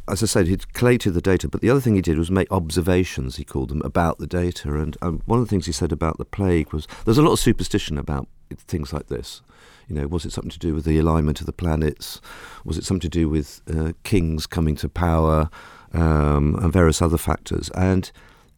as 0.08 0.22
I 0.22 0.28
said, 0.28 0.46
he'd 0.46 0.72
collated 0.74 1.16
the 1.16 1.22
data, 1.22 1.48
but 1.48 1.62
the 1.62 1.70
other 1.72 1.80
thing 1.80 1.96
he 1.96 2.02
did 2.02 2.20
was 2.20 2.30
make 2.30 2.52
observations, 2.52 3.38
he 3.38 3.44
called 3.44 3.70
them, 3.70 3.82
about 3.84 4.20
the 4.20 4.28
data. 4.28 4.76
And 4.76 4.96
um, 5.02 5.24
one 5.26 5.40
of 5.40 5.46
the 5.46 5.50
things 5.50 5.66
he 5.66 5.72
said 5.72 5.92
about 5.92 6.20
the 6.20 6.26
plague 6.26 6.72
was 6.72 6.88
there's 7.06 7.18
a 7.18 7.24
lot 7.24 7.32
of 7.32 7.40
superstition 7.40 7.98
about 7.98 8.28
things 8.56 8.94
like 8.94 9.08
this. 9.08 9.42
You 9.88 9.96
know, 9.96 10.08
was 10.08 10.26
it 10.26 10.32
something 10.32 10.52
to 10.52 10.60
do 10.60 10.76
with 10.76 10.86
the 10.86 11.00
alignment 11.00 11.40
of 11.40 11.48
the 11.48 11.54
planets? 11.54 12.22
Was 12.64 12.78
it 12.78 12.86
something 12.86 13.02
to 13.02 13.10
do 13.10 13.30
with 13.30 13.62
uh, 13.68 13.94
kings 14.04 14.46
coming 14.46 14.76
to 14.78 14.90
power 14.90 15.50
um, 15.94 16.56
and 16.62 16.72
various 16.72 17.02
other 17.02 17.18
factors? 17.18 17.70
And 17.70 18.12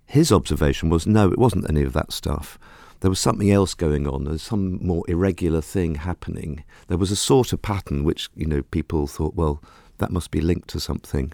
his 0.07 0.31
observation 0.31 0.89
was 0.89 1.05
no, 1.05 1.31
it 1.31 1.37
wasn't 1.37 1.69
any 1.69 1.83
of 1.83 1.93
that 1.93 2.11
stuff. 2.11 2.57
there 3.01 3.09
was 3.11 3.19
something 3.19 3.51
else 3.51 3.73
going 3.73 4.07
on. 4.07 4.23
There's 4.23 4.41
some 4.41 4.83
more 4.85 5.03
irregular 5.07 5.61
thing 5.61 5.95
happening. 5.95 6.63
There 6.87 6.97
was 6.97 7.11
a 7.11 7.15
sort 7.15 7.53
of 7.53 7.61
pattern 7.61 8.03
which 8.03 8.29
you 8.35 8.47
know 8.47 8.63
people 8.63 9.05
thought, 9.07 9.35
well, 9.35 9.61
that 9.99 10.11
must 10.11 10.31
be 10.31 10.41
linked 10.41 10.69
to 10.69 10.79
something, 10.79 11.33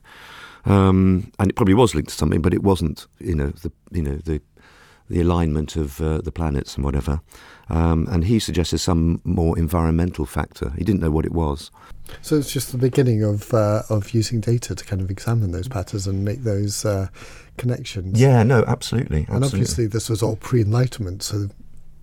um, 0.66 1.32
and 1.40 1.50
it 1.50 1.56
probably 1.56 1.74
was 1.74 1.96
linked 1.96 2.10
to 2.10 2.16
something, 2.16 2.42
but 2.42 2.54
it 2.54 2.64
wasn't. 2.64 3.08
You 3.20 3.36
know 3.36 3.50
the 3.50 3.72
you 3.92 4.02
know 4.02 4.16
the 4.16 4.42
the 5.10 5.22
alignment 5.22 5.76
of 5.76 6.02
uh, 6.02 6.20
the 6.20 6.32
planets 6.32 6.76
and 6.76 6.84
whatever. 6.84 7.22
Um, 7.70 8.08
and 8.12 8.26
he 8.26 8.40
suggested 8.40 8.80
some 8.80 9.22
more 9.24 9.58
environmental 9.58 10.26
factor. 10.26 10.74
He 10.78 10.84
didn't 10.84 11.02
know 11.02 11.12
what 11.12 11.26
it 11.26 11.32
was. 11.32 11.72
So 12.22 12.38
it's 12.38 12.52
just 12.52 12.72
the 12.72 12.78
beginning 12.78 13.24
of 13.24 13.54
uh, 13.54 13.84
of 13.90 14.12
using 14.12 14.42
data 14.42 14.76
to 14.76 14.86
kind 14.86 15.02
of 15.02 15.10
examine 15.10 15.52
those 15.52 15.68
patterns 15.68 16.06
and 16.06 16.26
make 16.26 16.44
those 16.44 16.86
uh, 16.86 17.08
connections. 17.58 18.20
Yeah, 18.20 18.44
no, 18.44 18.64
absolutely, 18.68 19.22
absolutely. 19.22 19.36
And 19.36 19.44
obviously, 19.46 19.88
this 19.88 20.10
was 20.10 20.22
all 20.22 20.36
pre-enlightenment, 20.36 21.24
so 21.24 21.48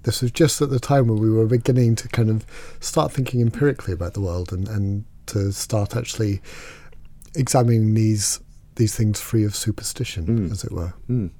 this 0.03 0.23
was 0.23 0.31
just 0.31 0.63
at 0.63 0.71
the 0.71 0.81
time 0.81 1.09
when 1.09 1.19
we 1.19 1.31
were 1.31 1.47
beginning 1.47 1.95
to 1.97 2.09
kind 2.09 2.31
of 2.31 2.47
start 2.81 3.13
thinking 3.13 3.41
empirically 3.41 3.93
about 3.93 4.15
the 4.15 4.21
world 4.21 4.53
and, 4.53 4.67
and 4.69 5.05
to 5.27 5.53
start 5.53 5.95
actually 5.95 6.41
examining 7.35 7.95
these 7.95 8.41
these 8.77 8.95
things 8.95 9.21
free 9.21 9.45
of 9.45 9.55
superstition, 9.55 10.27
mm. 10.27 10.51
as 10.51 10.65
it 10.65 10.73
were. 10.73 10.95
Mm. 11.09 11.31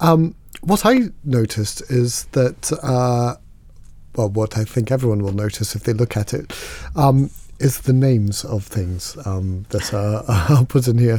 Um, 0.00 0.34
what 0.62 0.84
I 0.84 1.10
noticed 1.24 1.82
is 1.90 2.24
that, 2.32 2.72
uh, 2.82 3.36
well, 4.16 4.28
what 4.28 4.58
I 4.58 4.64
think 4.64 4.90
everyone 4.90 5.22
will 5.22 5.32
notice 5.32 5.74
if 5.74 5.84
they 5.84 5.92
look 5.92 6.16
at 6.16 6.34
it, 6.34 6.52
um, 6.96 7.30
is 7.58 7.82
the 7.82 7.92
names 7.92 8.44
of 8.44 8.64
things 8.64 9.16
um, 9.26 9.66
that 9.68 9.92
are, 9.92 10.64
put 10.68 10.88
in 10.88 10.98
here. 10.98 11.18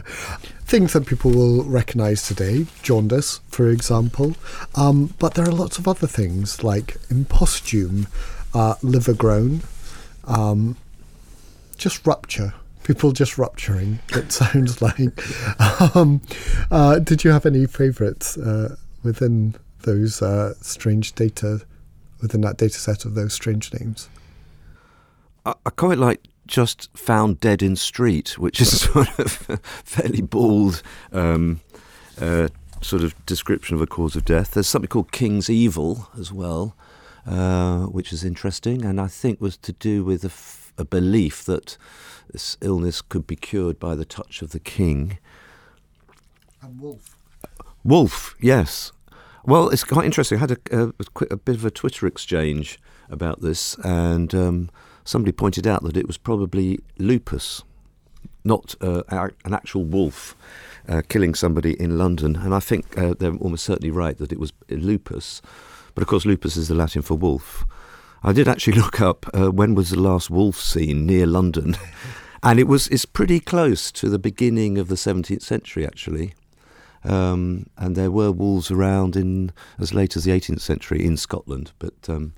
Things 0.66 0.94
that 0.94 1.06
people 1.06 1.32
will 1.32 1.64
recognise 1.64 2.28
today, 2.28 2.66
jaundice, 2.82 3.40
for 3.48 3.70
example. 3.70 4.36
Um, 4.76 5.14
but 5.20 5.36
there 5.36 5.48
are 5.48 5.52
lots 5.52 5.78
of 5.78 5.88
other 5.88 6.08
things 6.08 6.64
like 6.64 6.98
imposthume, 7.10 8.08
uh, 8.54 8.76
liver 8.82 9.14
grown, 9.14 9.62
um, 10.26 10.78
just 11.78 12.06
rupture. 12.06 12.54
People 12.84 13.12
just 13.12 13.38
rupturing, 13.38 14.00
it 14.10 14.32
sounds 14.32 14.82
like. 14.82 15.22
Um, 15.96 16.22
uh, 16.70 17.00
did 17.00 17.24
you 17.24 17.32
have 17.32 17.46
any 17.46 17.66
favourites 17.66 18.38
uh, 18.38 18.76
within 19.04 19.56
those 19.84 20.22
uh, 20.22 20.54
strange 20.62 21.14
data, 21.14 21.62
within 22.22 22.42
that 22.42 22.58
data 22.58 22.80
set 22.80 23.06
of 23.06 23.16
those 23.16 23.34
strange 23.34 23.74
names? 23.74 24.10
I, 25.46 25.54
I 25.66 25.70
quite 25.70 25.98
like 25.98 26.28
just 26.48 26.90
found 26.98 27.40
dead 27.40 27.62
in 27.62 27.76
street, 27.76 28.38
which 28.38 28.60
is 28.62 28.82
sort 28.92 29.20
of 29.20 29.32
fairly 29.84 30.22
bald 30.22 30.82
um, 31.12 31.62
uh, 32.20 32.50
sort 32.82 33.04
of 33.04 33.26
description 33.26 33.76
of 33.76 33.82
a 33.82 33.88
cause 33.88 34.16
of 34.16 34.26
death. 34.26 34.52
There's 34.52 34.68
something 34.68 34.90
called 34.90 35.12
King's 35.12 35.50
Evil 35.50 36.10
as 36.18 36.32
well, 36.32 36.76
uh, 37.26 37.84
which 37.84 38.12
is 38.12 38.24
interesting, 38.24 38.84
and 38.84 39.00
I 39.00 39.08
think 39.08 39.40
was 39.40 39.58
to 39.58 39.72
do 39.74 40.04
with 40.04 40.24
a, 40.24 40.32
a 40.82 40.86
belief 40.86 41.46
that 41.46 41.78
this 42.32 42.58
illness 42.62 43.02
could 43.02 43.26
be 43.26 43.36
cured 43.36 43.80
by 43.80 43.96
the 43.96 44.06
touch 44.06 44.42
of 44.42 44.52
the 44.52 44.60
king. 44.60 45.18
And 46.62 46.80
wolf. 46.80 47.16
Wolf, 47.84 48.36
yes. 48.40 48.92
Well, 49.46 49.70
it's 49.70 49.84
quite 49.84 50.06
interesting. 50.06 50.38
I 50.38 50.42
had 50.42 50.52
a, 50.52 50.58
a, 50.72 50.94
a 51.32 51.38
bit 51.38 51.56
of 51.56 51.66
a 51.66 51.72
Twitter 51.72 52.06
exchange 52.06 52.80
about 53.10 53.42
this, 53.42 53.76
and 53.84 54.34
um, 54.36 54.70
somebody 55.04 55.32
pointed 55.32 55.66
out 55.66 55.84
that 55.84 55.98
it 55.98 56.08
was 56.08 56.18
probably 56.18 56.80
lupus, 56.98 57.64
not 58.44 58.76
uh, 58.82 59.02
an 59.10 59.54
actual 59.54 59.84
wolf 59.84 60.36
uh, 60.88 61.02
killing 61.10 61.34
somebody 61.34 61.80
in 61.80 61.98
London. 61.98 62.36
And 62.36 62.54
I 62.54 62.60
think 62.60 62.98
uh, 62.98 63.16
they're 63.18 63.36
almost 63.36 63.66
certainly 63.66 63.92
right 63.92 64.18
that 64.18 64.32
it 64.32 64.40
was 64.40 64.54
lupus. 64.70 65.42
But 65.96 66.04
of 66.04 66.08
course, 66.08 66.26
lupus 66.26 66.56
is 66.56 66.68
the 66.68 66.76
Latin 66.76 67.02
for 67.02 67.16
wolf. 67.16 67.66
I 68.24 68.34
did 68.34 68.48
actually 68.48 68.74
look 68.80 69.01
up 69.01 69.25
uh, 69.34 69.51
when 69.51 69.75
was 69.75 69.90
the 69.90 70.00
last 70.00 70.30
wolf 70.30 70.58
seen 70.58 71.06
near 71.06 71.25
London, 71.25 71.75
and 72.44 72.60
it 72.60 72.68
was 72.68 72.88
it's 72.88 73.06
pretty 73.06 73.40
close 73.40 73.92
to 73.94 74.10
the 74.10 74.20
beginning 74.20 74.78
of 74.78 74.88
the 74.88 74.96
17th 74.96 75.42
century 75.42 75.86
actually. 75.86 76.34
Um, 77.04 77.66
and 77.78 77.96
there 77.96 78.12
were 78.12 78.32
wolves 78.32 78.70
around 78.70 79.16
in 79.16 79.54
as 79.80 79.92
late 79.92 80.16
as 80.16 80.24
the 80.24 80.32
18th 80.32 80.62
century 80.62 81.04
in 81.04 81.18
Scotland, 81.18 81.72
but 81.80 82.08
um, 82.08 82.34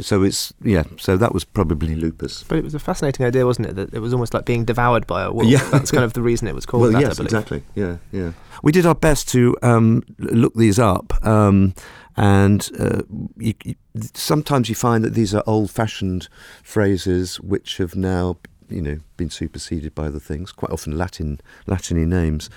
so 0.00 0.22
it's 0.22 0.52
yeah. 0.62 0.84
So 0.98 1.16
that 1.16 1.32
was 1.32 1.44
probably 1.44 1.94
lupus. 1.94 2.44
But 2.44 2.58
it 2.58 2.64
was 2.64 2.74
a 2.74 2.78
fascinating 2.78 3.26
idea, 3.26 3.46
wasn't 3.46 3.68
it? 3.68 3.76
That 3.76 3.94
it 3.94 4.00
was 4.00 4.12
almost 4.12 4.34
like 4.34 4.44
being 4.44 4.64
devoured 4.64 5.06
by 5.06 5.22
a 5.22 5.32
wolf. 5.32 5.48
Yeah. 5.48 5.66
that's 5.70 5.90
kind 5.90 6.04
of 6.04 6.12
the 6.12 6.22
reason 6.22 6.48
it 6.48 6.54
was 6.54 6.66
called. 6.66 6.82
Well, 6.82 6.92
that, 6.92 7.00
yes, 7.00 7.18
exactly. 7.18 7.62
Yeah, 7.74 7.98
yeah. 8.12 8.32
We 8.62 8.72
did 8.72 8.86
our 8.86 8.94
best 8.94 9.28
to 9.30 9.56
um, 9.62 10.02
look 10.18 10.54
these 10.54 10.78
up, 10.78 11.12
um, 11.24 11.74
and 12.16 12.68
uh, 12.78 13.02
you, 13.36 13.54
you, 13.64 13.74
sometimes 14.14 14.68
you 14.68 14.74
find 14.74 15.04
that 15.04 15.14
these 15.14 15.34
are 15.34 15.42
old-fashioned 15.46 16.28
phrases 16.62 17.40
which 17.40 17.76
have 17.76 17.94
now 17.94 18.36
you 18.68 18.82
know 18.82 18.98
been 19.16 19.30
superseded 19.30 19.94
by 19.94 20.06
other 20.06 20.20
things. 20.20 20.52
Quite 20.52 20.72
often 20.72 20.96
Latin 20.96 21.40
Latiny 21.66 22.06
names. 22.06 22.50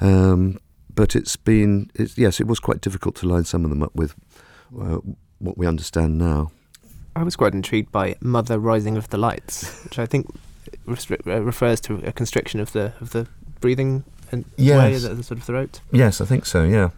Um, 0.00 0.58
but 0.94 1.14
it's 1.14 1.36
been 1.36 1.90
it's, 1.94 2.18
yes, 2.18 2.40
it 2.40 2.46
was 2.46 2.58
quite 2.58 2.80
difficult 2.80 3.14
to 3.16 3.28
line 3.28 3.44
some 3.44 3.64
of 3.64 3.70
them 3.70 3.82
up 3.82 3.94
with 3.94 4.14
uh, 4.80 4.98
what 5.38 5.56
we 5.56 5.66
understand 5.66 6.18
now. 6.18 6.50
I 7.16 7.22
was 7.22 7.36
quite 7.36 7.52
intrigued 7.52 7.90
by 7.90 8.16
Mother 8.20 8.58
Rising 8.58 8.96
of 8.96 9.08
the 9.10 9.18
Lights, 9.18 9.84
which 9.84 9.98
I 9.98 10.06
think 10.06 10.28
uh, 10.88 11.42
refers 11.42 11.80
to 11.82 11.96
a 12.06 12.12
constriction 12.12 12.60
of 12.60 12.72
the 12.72 12.92
of 13.00 13.10
the 13.10 13.26
breathing 13.60 14.04
and 14.30 14.44
yes. 14.56 14.78
way, 14.78 15.08
the, 15.08 15.14
the 15.14 15.22
sort 15.22 15.38
of 15.38 15.44
throat. 15.44 15.80
Yes, 15.90 16.20
I 16.20 16.24
think 16.24 16.46
so. 16.46 16.64
Yeah, 16.64 16.90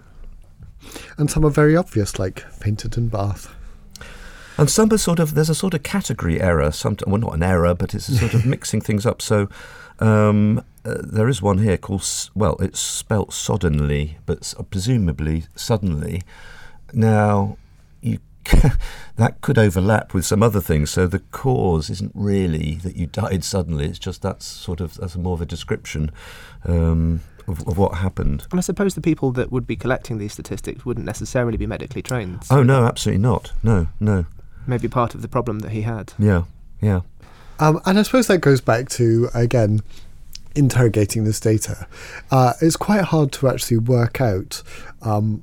and 1.18 1.30
some 1.30 1.44
are 1.44 1.50
very 1.50 1.76
obvious, 1.76 2.18
like 2.18 2.40
fainted 2.52 2.96
in 2.96 3.08
Bath. 3.08 3.54
And 4.56 4.70
some 4.70 4.92
are 4.92 4.98
sort 4.98 5.18
of 5.18 5.34
there's 5.34 5.50
a 5.50 5.54
sort 5.54 5.74
of 5.74 5.82
category 5.82 6.40
error. 6.40 6.70
Some 6.70 6.96
well, 7.06 7.18
not 7.18 7.34
an 7.34 7.42
error, 7.42 7.74
but 7.74 7.94
it's 7.94 8.08
a 8.08 8.16
sort 8.16 8.34
of 8.34 8.44
mixing 8.54 8.80
things 8.80 9.06
up. 9.06 9.22
So 9.22 9.48
um, 10.00 10.62
uh, 10.84 10.96
there 11.02 11.28
is 11.28 11.40
one 11.40 11.58
here 11.58 11.76
called 11.76 12.06
well, 12.34 12.56
it's 12.60 12.80
spelt 12.80 13.32
suddenly, 13.32 14.18
but 14.26 14.52
presumably 14.70 15.44
suddenly. 15.54 16.22
Now 16.92 17.56
you 17.56 17.56
that 19.16 19.40
could 19.40 19.58
overlap 19.58 20.14
with 20.14 20.24
some 20.24 20.42
other 20.42 20.60
things. 20.60 20.90
So 20.90 21.06
the 21.06 21.18
cause 21.18 21.90
isn't 21.90 22.12
really 22.14 22.76
that 22.76 22.96
you 22.96 23.06
died 23.06 23.44
suddenly. 23.44 23.86
It's 23.86 23.98
just 23.98 24.22
that's 24.22 24.46
sort 24.46 24.80
of 24.80 24.94
that's 24.94 25.16
more 25.16 25.34
of 25.34 25.40
a 25.40 25.46
description 25.46 26.10
um, 26.64 27.20
of, 27.46 27.66
of, 27.66 27.78
what 27.78 27.94
happened. 27.96 28.46
And 28.50 28.58
I 28.58 28.62
suppose 28.62 28.94
the 28.94 29.00
people 29.00 29.32
that 29.32 29.50
would 29.50 29.66
be 29.66 29.76
collecting 29.76 30.18
these 30.18 30.32
statistics 30.32 30.84
wouldn't 30.84 31.06
necessarily 31.06 31.56
be 31.56 31.66
medically 31.66 32.02
trained. 32.02 32.44
So 32.44 32.58
oh 32.58 32.62
no, 32.62 32.84
absolutely 32.84 33.22
not. 33.22 33.52
No, 33.62 33.88
no. 33.98 34.26
Maybe 34.66 34.88
part 34.88 35.14
of 35.14 35.22
the 35.22 35.28
problem 35.28 35.60
that 35.60 35.70
he 35.70 35.82
had. 35.82 36.12
Yeah, 36.18 36.44
yeah. 36.80 37.00
Um, 37.58 37.80
and 37.84 37.98
I 37.98 38.02
suppose 38.02 38.26
that 38.28 38.38
goes 38.38 38.60
back 38.60 38.88
to 38.90 39.28
again 39.34 39.80
interrogating 40.54 41.24
this 41.24 41.40
data. 41.40 41.86
Uh, 42.30 42.54
it's 42.60 42.76
quite 42.76 43.02
hard 43.02 43.32
to 43.32 43.48
actually 43.48 43.78
work 43.78 44.20
out 44.20 44.62
um, 45.02 45.42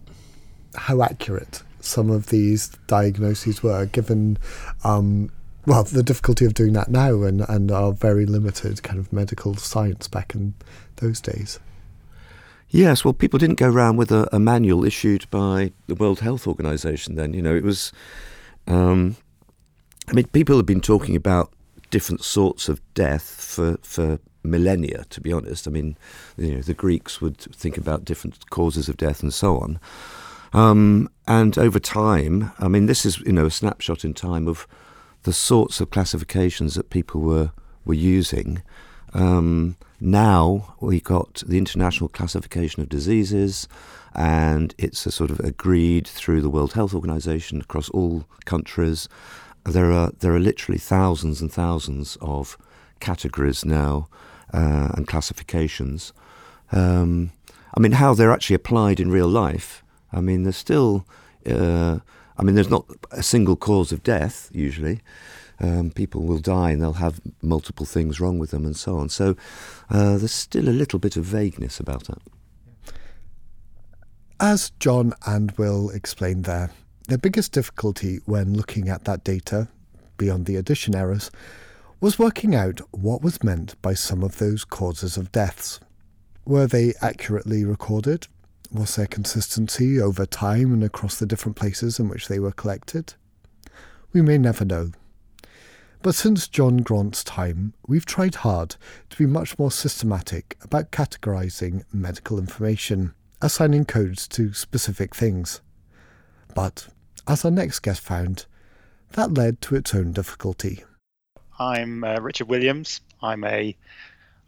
how 0.75 1.01
accurate 1.01 1.63
some 1.87 2.09
of 2.09 2.27
these 2.27 2.69
diagnoses 2.87 3.63
were, 3.63 3.85
given 3.85 4.37
um, 4.83 5.31
well 5.65 5.83
the 5.83 6.03
difficulty 6.03 6.45
of 6.45 6.53
doing 6.53 6.73
that 6.73 6.89
now 6.89 7.23
and 7.23 7.41
and 7.49 7.71
our 7.71 7.91
very 7.91 8.25
limited 8.25 8.83
kind 8.83 8.99
of 8.99 9.11
medical 9.11 9.55
science 9.55 10.07
back 10.07 10.35
in 10.35 10.53
those 10.97 11.19
days. 11.21 11.59
Yes, 12.69 13.05
well, 13.05 13.13
people 13.13 13.39
didn't 13.39 13.59
go 13.59 13.69
around 13.69 13.95
with 13.95 14.11
a, 14.11 14.27
a 14.35 14.39
manual 14.39 14.83
issued 14.83 15.29
by 15.29 15.71
the 15.87 15.95
World 15.95 16.19
Health 16.19 16.47
Organization. 16.47 17.15
Then, 17.15 17.33
you 17.33 17.41
know, 17.41 17.55
it 17.55 17.63
was. 17.63 17.93
Um, 18.67 19.15
I 20.09 20.13
mean, 20.13 20.27
people 20.27 20.57
have 20.57 20.65
been 20.65 20.81
talking 20.81 21.15
about 21.15 21.51
different 21.89 22.23
sorts 22.23 22.67
of 22.67 22.81
death 22.93 23.23
for 23.23 23.77
for 23.83 24.19
millennia. 24.43 25.05
To 25.09 25.21
be 25.21 25.31
honest, 25.31 25.67
I 25.67 25.71
mean, 25.71 25.97
you 26.37 26.55
know, 26.55 26.61
the 26.61 26.73
Greeks 26.73 27.21
would 27.21 27.37
think 27.37 27.77
about 27.77 28.05
different 28.05 28.49
causes 28.49 28.89
of 28.89 28.97
death 28.97 29.23
and 29.23 29.33
so 29.33 29.57
on. 29.59 29.79
Um, 30.53 31.09
and 31.27 31.57
over 31.57 31.79
time, 31.79 32.51
I 32.59 32.67
mean, 32.67 32.85
this 32.85 33.05
is 33.05 33.19
you 33.19 33.33
know 33.33 33.45
a 33.45 33.51
snapshot 33.51 34.05
in 34.05 34.13
time 34.13 34.47
of 34.47 34.67
the 35.23 35.33
sorts 35.33 35.81
of 35.81 35.89
classifications 35.89 36.75
that 36.75 36.89
people 36.89 37.21
were 37.21 37.51
were 37.85 37.93
using. 37.93 38.63
Um, 39.13 39.77
now 39.99 40.75
we 40.79 40.99
got 40.99 41.43
the 41.47 41.57
International 41.57 42.09
Classification 42.09 42.81
of 42.81 42.89
Diseases, 42.89 43.67
and 44.13 44.73
it's 44.77 45.05
a 45.05 45.11
sort 45.11 45.31
of 45.31 45.39
agreed 45.39 46.07
through 46.07 46.41
the 46.41 46.49
World 46.49 46.73
Health 46.73 46.93
Organization 46.93 47.61
across 47.61 47.89
all 47.89 48.25
countries. 48.45 49.09
There 49.63 49.91
are 49.91 50.11
there 50.19 50.33
are 50.33 50.39
literally 50.39 50.79
thousands 50.79 51.41
and 51.41 51.51
thousands 51.51 52.17
of 52.21 52.57
categories 52.99 53.65
now 53.65 54.07
uh, 54.53 54.89
and 54.93 55.07
classifications. 55.07 56.13
Um, 56.71 57.31
I 57.75 57.79
mean, 57.79 57.93
how 57.93 58.13
they're 58.13 58.31
actually 58.31 58.55
applied 58.55 58.99
in 58.99 59.11
real 59.11 59.27
life 59.27 59.83
I 60.11 60.21
mean, 60.21 60.43
there's 60.43 60.57
still, 60.57 61.05
uh, 61.45 61.99
I 62.37 62.43
mean, 62.43 62.55
there's 62.55 62.69
not 62.69 62.85
a 63.11 63.23
single 63.23 63.55
cause 63.55 63.91
of 63.91 64.03
death 64.03 64.49
usually. 64.53 65.01
Um, 65.59 65.89
people 65.89 66.21
will 66.21 66.37
die 66.37 66.71
and 66.71 66.81
they'll 66.81 66.93
have 66.93 67.19
multiple 67.41 67.85
things 67.85 68.19
wrong 68.19 68.37
with 68.37 68.51
them 68.51 68.65
and 68.65 68.75
so 68.75 68.97
on. 68.97 69.09
So 69.09 69.35
uh, 69.89 70.17
there's 70.17 70.31
still 70.31 70.69
a 70.69 70.71
little 70.71 70.99
bit 70.99 71.17
of 71.17 71.25
vagueness 71.25 71.79
about 71.79 72.03
that. 72.05 72.21
As 74.39 74.71
John 74.79 75.13
and 75.25 75.51
Will 75.53 75.89
explained 75.89 76.45
there, 76.45 76.69
The 77.07 77.17
biggest 77.17 77.53
difficulty 77.53 78.19
when 78.25 78.53
looking 78.53 78.89
at 78.89 79.05
that 79.05 79.23
data, 79.23 79.69
beyond 80.17 80.45
the 80.45 80.57
addition 80.57 80.93
errors, 80.93 81.31
was 82.01 82.19
working 82.19 82.53
out 82.53 82.81
what 82.91 83.21
was 83.23 83.43
meant 83.43 83.81
by 83.81 83.93
some 83.93 84.23
of 84.23 84.37
those 84.37 84.65
causes 84.65 85.15
of 85.15 85.31
deaths. 85.31 85.79
Were 86.45 86.67
they 86.67 86.93
accurately 87.01 87.63
recorded? 87.63 88.27
Was 88.71 88.95
there 88.95 89.07
consistency 89.07 89.99
over 89.99 90.25
time 90.25 90.73
and 90.73 90.83
across 90.83 91.17
the 91.17 91.25
different 91.25 91.55
places 91.55 91.99
in 91.99 92.09
which 92.09 92.27
they 92.27 92.39
were 92.39 92.51
collected? 92.51 93.13
We 94.13 94.21
may 94.21 94.37
never 94.37 94.65
know. 94.65 94.91
But 96.01 96.15
since 96.15 96.47
John 96.47 96.77
Graunt's 96.77 97.23
time, 97.23 97.73
we've 97.87 98.05
tried 98.05 98.35
hard 98.35 98.75
to 99.09 99.17
be 99.17 99.25
much 99.25 99.57
more 99.57 99.71
systematic 99.71 100.57
about 100.61 100.91
categorising 100.91 101.83
medical 101.91 102.37
information, 102.37 103.13
assigning 103.41 103.85
codes 103.85 104.27
to 104.29 104.53
specific 104.53 105.15
things. 105.15 105.61
But, 106.53 106.87
as 107.27 107.43
our 107.43 107.51
next 107.51 107.79
guest 107.79 108.01
found, 108.01 108.45
that 109.11 109.33
led 109.33 109.61
to 109.61 109.75
its 109.75 109.95
own 109.95 110.11
difficulty. 110.11 110.83
I'm 111.59 112.03
uh, 112.03 112.19
Richard 112.19 112.47
Williams. 112.47 113.01
I'm 113.21 113.43
a 113.43 113.75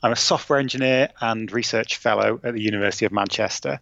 I'm 0.01 0.11
a 0.11 0.15
software 0.15 0.59
engineer 0.59 1.09
and 1.19 1.51
research 1.51 1.97
fellow 1.97 2.39
at 2.43 2.53
the 2.53 2.61
University 2.61 3.05
of 3.05 3.11
Manchester, 3.11 3.79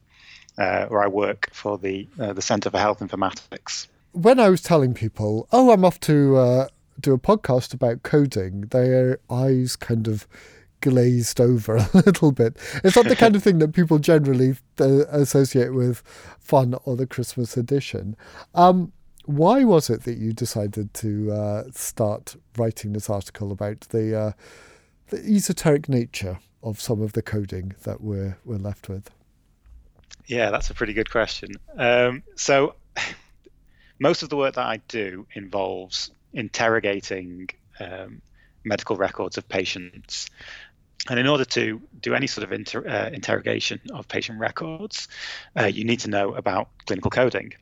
uh, 0.57 0.85
where 0.87 1.01
I 1.01 1.07
work 1.07 1.49
for 1.53 1.77
the 1.77 2.07
uh, 2.19 2.33
the 2.33 2.41
Centre 2.41 2.69
for 2.69 2.79
Health 2.79 2.99
Informatics. 2.99 3.87
When 4.11 4.39
I 4.39 4.49
was 4.49 4.61
telling 4.61 4.93
people, 4.93 5.47
"Oh, 5.51 5.71
I'm 5.71 5.85
off 5.85 5.99
to 6.01 6.37
uh, 6.37 6.67
do 6.99 7.13
a 7.13 7.19
podcast 7.19 7.73
about 7.73 8.03
coding," 8.03 8.61
their 8.61 9.19
eyes 9.29 9.75
kind 9.75 10.07
of 10.07 10.27
glazed 10.81 11.41
over 11.41 11.75
a 11.93 12.03
little 12.05 12.31
bit. 12.31 12.57
It's 12.83 12.95
not 12.95 13.07
the 13.07 13.15
kind 13.15 13.35
of 13.35 13.43
thing 13.43 13.59
that 13.59 13.73
people 13.73 13.99
generally 13.99 14.55
uh, 14.79 15.05
associate 15.07 15.73
with 15.73 16.03
fun 16.39 16.75
or 16.85 16.95
the 16.95 17.07
Christmas 17.07 17.57
edition. 17.57 18.15
Um, 18.53 18.91
why 19.25 19.63
was 19.63 19.89
it 19.89 20.03
that 20.03 20.17
you 20.17 20.31
decided 20.31 20.93
to 20.95 21.31
uh, 21.31 21.63
start 21.71 22.37
writing 22.57 22.93
this 22.93 23.09
article 23.09 23.51
about 23.51 23.81
the 23.89 24.17
uh, 24.17 24.31
the 25.09 25.17
esoteric 25.17 25.89
nature 25.89 26.39
of 26.63 26.79
some 26.79 27.01
of 27.01 27.13
the 27.13 27.21
coding 27.21 27.75
that 27.83 28.01
we're 28.01 28.37
we're 28.45 28.57
left 28.57 28.89
with? 28.89 29.11
Yeah, 30.27 30.51
that's 30.51 30.69
a 30.69 30.73
pretty 30.73 30.93
good 30.93 31.09
question. 31.09 31.51
Um, 31.77 32.23
so, 32.35 32.75
most 33.99 34.23
of 34.23 34.29
the 34.29 34.37
work 34.37 34.55
that 34.55 34.65
I 34.65 34.77
do 34.87 35.25
involves 35.33 36.11
interrogating 36.33 37.47
um, 37.79 38.21
medical 38.63 38.97
records 38.97 39.37
of 39.37 39.47
patients. 39.47 40.29
And 41.09 41.17
in 41.19 41.27
order 41.27 41.45
to 41.45 41.81
do 42.01 42.13
any 42.13 42.27
sort 42.27 42.43
of 42.43 42.51
inter- 42.51 42.85
uh, 42.85 43.09
interrogation 43.13 43.79
of 43.93 44.07
patient 44.09 44.39
records, 44.39 45.07
uh, 45.57 45.65
you 45.65 45.85
need 45.85 46.01
to 46.01 46.09
know 46.09 46.35
about 46.35 46.69
clinical 46.85 47.09
coding. 47.09 47.53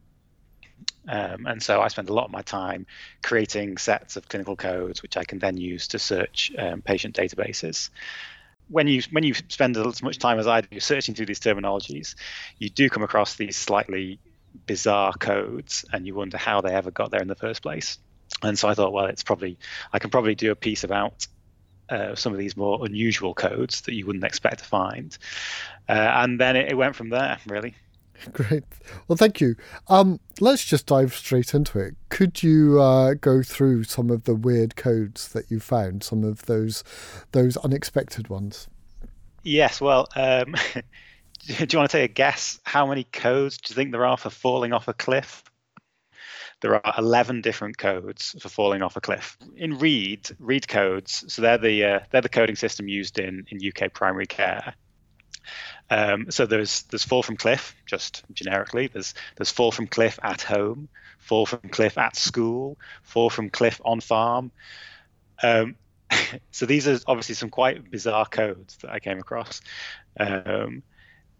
Um, 1.08 1.46
and 1.46 1.62
so 1.62 1.82
I 1.82 1.90
spend 1.90 2.10
a 2.10 2.14
lot 2.14 2.26
of 2.26 2.32
my 2.32 2.42
time 2.42 2.88
creating 3.22 3.78
sets 3.78 4.16
of 4.16 4.28
clinical 4.28 4.56
codes, 4.56 5.04
which 5.04 5.18
I 5.18 5.24
can 5.24 5.38
then 5.38 5.58
use 5.58 5.88
to 5.90 6.00
search 6.00 6.52
um, 6.58 6.82
patient 6.82 7.16
databases. 7.16 7.92
When 8.70 8.88
you 8.88 9.02
when 9.12 9.24
you 9.24 9.34
spend 9.34 9.78
as 9.78 10.02
much 10.02 10.18
time 10.18 10.40
as 10.40 10.48
I 10.48 10.62
do 10.62 10.80
searching 10.80 11.16
through 11.16 11.28
these 11.28 11.40
terminologies, 11.40 12.16
you 12.58 12.70
do 12.70 12.90
come 12.90 13.04
across 13.04 13.36
these 13.36 13.56
slightly 13.56 14.20
bizarre 14.66 15.14
codes, 15.14 15.86
and 15.92 16.08
you 16.08 16.16
wonder 16.16 16.38
how 16.38 16.62
they 16.62 16.74
ever 16.74 16.92
got 16.92 17.12
there 17.12 17.22
in 17.22 17.28
the 17.28 17.36
first 17.36 17.62
place. 17.62 18.00
And 18.42 18.58
so 18.58 18.68
I 18.68 18.74
thought, 18.74 18.92
well, 18.92 19.06
it's 19.06 19.24
probably 19.24 19.58
I 19.94 20.00
can 20.00 20.10
probably 20.10 20.36
do 20.36 20.52
a 20.52 20.56
piece 20.56 20.84
about 20.84 21.28
uh, 21.90 22.16
some 22.16 22.34
of 22.34 22.40
these 22.40 22.58
more 22.58 22.84
unusual 22.86 23.34
codes 23.34 23.82
that 23.82 23.94
you 23.94 24.06
wouldn't 24.06 24.24
expect 24.24 24.60
to 24.60 24.66
find. 24.66 25.18
Uh, 25.88 25.92
and 25.92 26.40
then 26.40 26.56
it, 26.56 26.72
it, 26.72 26.76
went 26.76 26.96
from 26.96 27.10
there, 27.10 27.38
really. 27.46 27.76
Great. 28.34 28.64
Well, 29.08 29.18
thank 29.18 29.42
you. 29.42 29.56
Um, 29.88 30.20
let's 30.40 30.64
just 30.64 30.86
dive 30.86 31.14
straight 31.14 31.54
into 31.54 31.80
it. 31.80 31.96
Could 32.10 32.44
you 32.44 32.82
uh, 32.82 33.16
go 33.16 33.44
through 33.44 33.84
some 33.84 34.10
of 34.10 34.24
the 34.24 34.36
weird 34.36 34.76
codes 34.76 35.30
that 35.30 35.50
you 35.52 35.60
found, 35.60 36.04
some 36.04 36.24
of 36.24 36.46
those 36.46 36.84
those 37.32 37.58
unexpected 37.58 38.30
ones? 38.30 38.68
Yes. 39.44 39.80
Well, 39.82 40.08
um, 40.16 40.56
do 41.46 41.68
you 41.70 41.78
want 41.78 41.92
to 41.92 41.98
take 41.98 42.12
a 42.12 42.14
guess? 42.14 42.60
How 42.64 42.88
many 42.88 43.04
codes 43.04 43.58
do 43.58 43.72
you 43.72 43.76
think 43.76 43.92
there 43.92 44.06
are 44.06 44.18
for 44.18 44.30
falling 44.30 44.74
off 44.74 44.88
a 44.88 44.94
cliff? 44.94 45.44
There 46.62 46.74
are 46.74 46.94
11 46.98 47.42
different 47.42 47.78
codes 47.78 48.36
for 48.40 48.50
falling 48.50 48.82
off 48.82 48.96
a 48.96 49.02
cliff. 49.02 49.38
In 49.58 49.78
Read, 49.78 50.30
Read 50.40 50.68
codes, 50.68 51.26
so 51.32 51.42
they're 51.42 51.58
the 51.58 51.84
uh, 51.84 52.00
they're 52.12 52.22
the 52.22 52.30
coding 52.30 52.56
system 52.56 52.88
used 52.88 53.20
in 53.20 53.46
in 53.50 53.60
UK 53.60 53.94
primary 53.94 54.26
care. 54.26 54.74
Um, 55.90 56.32
so 56.32 56.46
there's 56.46 56.84
there's 56.84 57.04
fall 57.04 57.24
from 57.24 57.38
cliff, 57.38 57.76
just 57.86 58.24
generically. 58.34 58.88
There's 58.88 59.14
there's 59.36 59.52
fall 59.52 59.72
from 59.72 59.88
cliff 59.88 60.20
at 60.24 60.42
home, 60.42 60.90
fall 61.20 61.46
from 61.46 61.70
cliff 61.70 61.98
at 61.98 62.16
school, 62.16 62.78
fall 63.04 63.30
from 63.30 63.50
cliff 63.50 63.80
on 63.86 64.00
farm. 64.00 64.52
Um, 65.44 65.76
so 66.52 66.66
these 66.66 66.88
are 66.88 67.00
obviously 67.08 67.36
some 67.36 67.50
quite 67.50 67.90
bizarre 67.90 68.26
codes 68.26 68.78
that 68.78 68.92
I 68.92 69.00
came 69.00 69.20
across. 69.20 69.62
Um, 70.20 70.84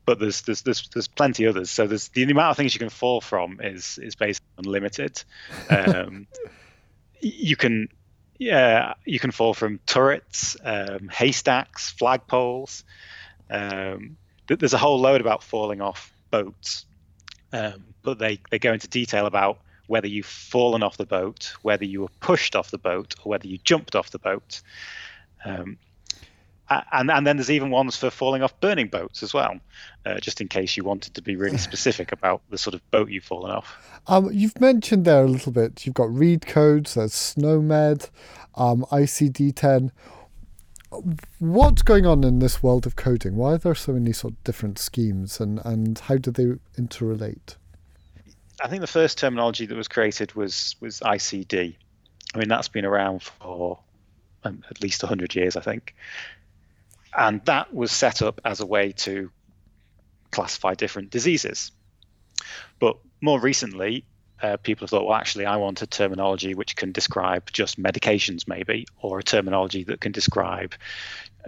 but 0.06 0.20
there's, 0.20 0.42
there's 0.44 0.62
there's 0.62 0.88
there's 0.90 1.08
plenty 1.08 1.48
others. 1.48 1.72
So 1.72 1.88
there's 1.88 2.10
the 2.10 2.24
amount 2.24 2.52
of 2.52 2.58
things 2.58 2.76
you 2.76 2.80
can 2.80 2.90
fall 2.90 3.22
from 3.22 3.60
is 3.62 3.98
is 3.98 4.16
basically 4.16 4.50
unlimited. 4.60 5.24
Um, 5.70 6.28
you 7.20 7.56
can 7.56 7.90
yeah 8.38 8.94
you 9.06 9.20
can 9.20 9.32
fall 9.32 9.56
from 9.56 9.80
turrets, 9.88 10.56
um, 10.64 11.10
haystacks, 11.10 11.94
flagpoles. 12.00 12.84
Um, 13.50 14.18
there's 14.48 14.74
a 14.74 14.78
whole 14.78 15.00
load 15.00 15.22
about 15.22 15.44
falling 15.44 15.82
off 15.82 16.14
boats, 16.32 16.86
um, 17.54 17.86
but 18.04 18.20
they, 18.20 18.40
they 18.52 18.60
go 18.60 18.74
into 18.74 18.88
detail 18.88 19.26
about 19.26 19.60
whether 19.88 20.08
you've 20.08 20.26
fallen 20.26 20.84
off 20.84 20.98
the 20.98 21.06
boat, 21.06 21.54
whether 21.62 21.86
you 21.86 22.02
were 22.02 22.10
pushed 22.20 22.56
off 22.56 22.72
the 22.72 22.78
boat, 22.78 23.16
or 23.24 23.30
whether 23.30 23.48
you 23.48 23.58
jumped 23.60 23.96
off 23.96 24.10
the 24.12 24.20
boat. 24.20 24.62
Um, 25.44 25.78
and 26.68 27.12
and 27.12 27.28
then 27.28 27.38
there's 27.38 27.52
even 27.52 27.70
ones 27.70 27.96
for 27.96 28.10
falling 28.10 28.42
off 28.42 28.60
burning 28.60 28.88
boats 28.88 29.22
as 29.22 29.34
well, 29.34 29.60
uh, 30.06 30.20
just 30.20 30.42
in 30.42 30.48
case 30.48 30.76
you 30.76 30.84
wanted 30.84 31.14
to 31.14 31.22
be 31.22 31.36
really 31.36 31.58
specific 31.70 32.12
about 32.12 32.42
the 32.50 32.58
sort 32.58 32.74
of 32.74 32.92
boat 32.92 33.10
you've 33.10 33.24
fallen 33.24 33.52
off. 33.52 33.78
Um, 34.08 34.30
you've 34.32 34.60
mentioned 34.60 35.06
there 35.06 35.24
a 35.24 35.28
little 35.28 35.52
bit. 35.52 35.86
You've 35.86 35.96
got 35.96 36.12
read 36.12 36.46
codes. 36.48 36.96
There's 36.96 37.14
SNOMED, 37.14 38.10
um, 38.56 38.86
ICD-10 38.92 39.92
what's 41.40 41.82
going 41.82 42.06
on 42.06 42.24
in 42.24 42.40
this 42.40 42.62
world 42.62 42.86
of 42.86 42.96
coding? 42.96 43.36
Why 43.36 43.54
are 43.54 43.58
there 43.58 43.76
so 43.76 43.94
many 43.94 44.14
sort 44.14 44.34
of 44.34 44.44
different 44.44 44.80
schemes, 44.80 45.40
and 45.40 45.60
and 45.66 45.98
how 46.00 46.18
do 46.18 46.32
they 46.32 46.46
interrelate? 46.82 47.56
I 48.62 48.68
think 48.68 48.82
the 48.82 48.88
first 48.88 49.18
terminology 49.18 49.66
that 49.66 49.76
was 49.76 49.88
created 49.88 50.34
was 50.36 50.76
was 50.80 51.00
ICD. 51.02 51.76
I 52.34 52.38
mean, 52.38 52.50
that's 52.50 52.68
been 52.68 52.86
around 52.86 53.24
for 53.24 53.80
um, 54.44 54.64
at 54.70 54.82
least 54.82 55.04
100 55.04 55.36
years, 55.36 55.56
I 55.56 55.62
think. 55.62 55.96
And 57.18 57.44
that 57.46 57.74
was 57.74 57.92
set 57.92 58.22
up 58.22 58.42
as 58.44 58.60
a 58.60 58.66
way 58.66 58.92
to 58.92 59.32
classify 60.32 60.74
different 60.74 61.12
diseases. 61.12 61.72
But 62.80 62.98
more 63.22 63.40
recently, 63.40 64.06
uh, 64.42 64.58
people 64.58 64.86
have 64.86 64.90
thought, 64.90 65.06
well, 65.06 65.18
actually, 65.18 65.46
I 65.46 65.58
want 65.58 65.82
a 65.82 65.88
terminology 65.88 66.54
which 66.54 66.76
can 66.76 66.92
describe 66.92 67.52
just 67.52 67.82
medications, 67.82 68.48
maybe, 68.48 68.88
or 69.02 69.20
a 69.20 69.24
terminology 69.24 69.84
that 69.86 70.02
can 70.02 70.12
describe 70.12 70.76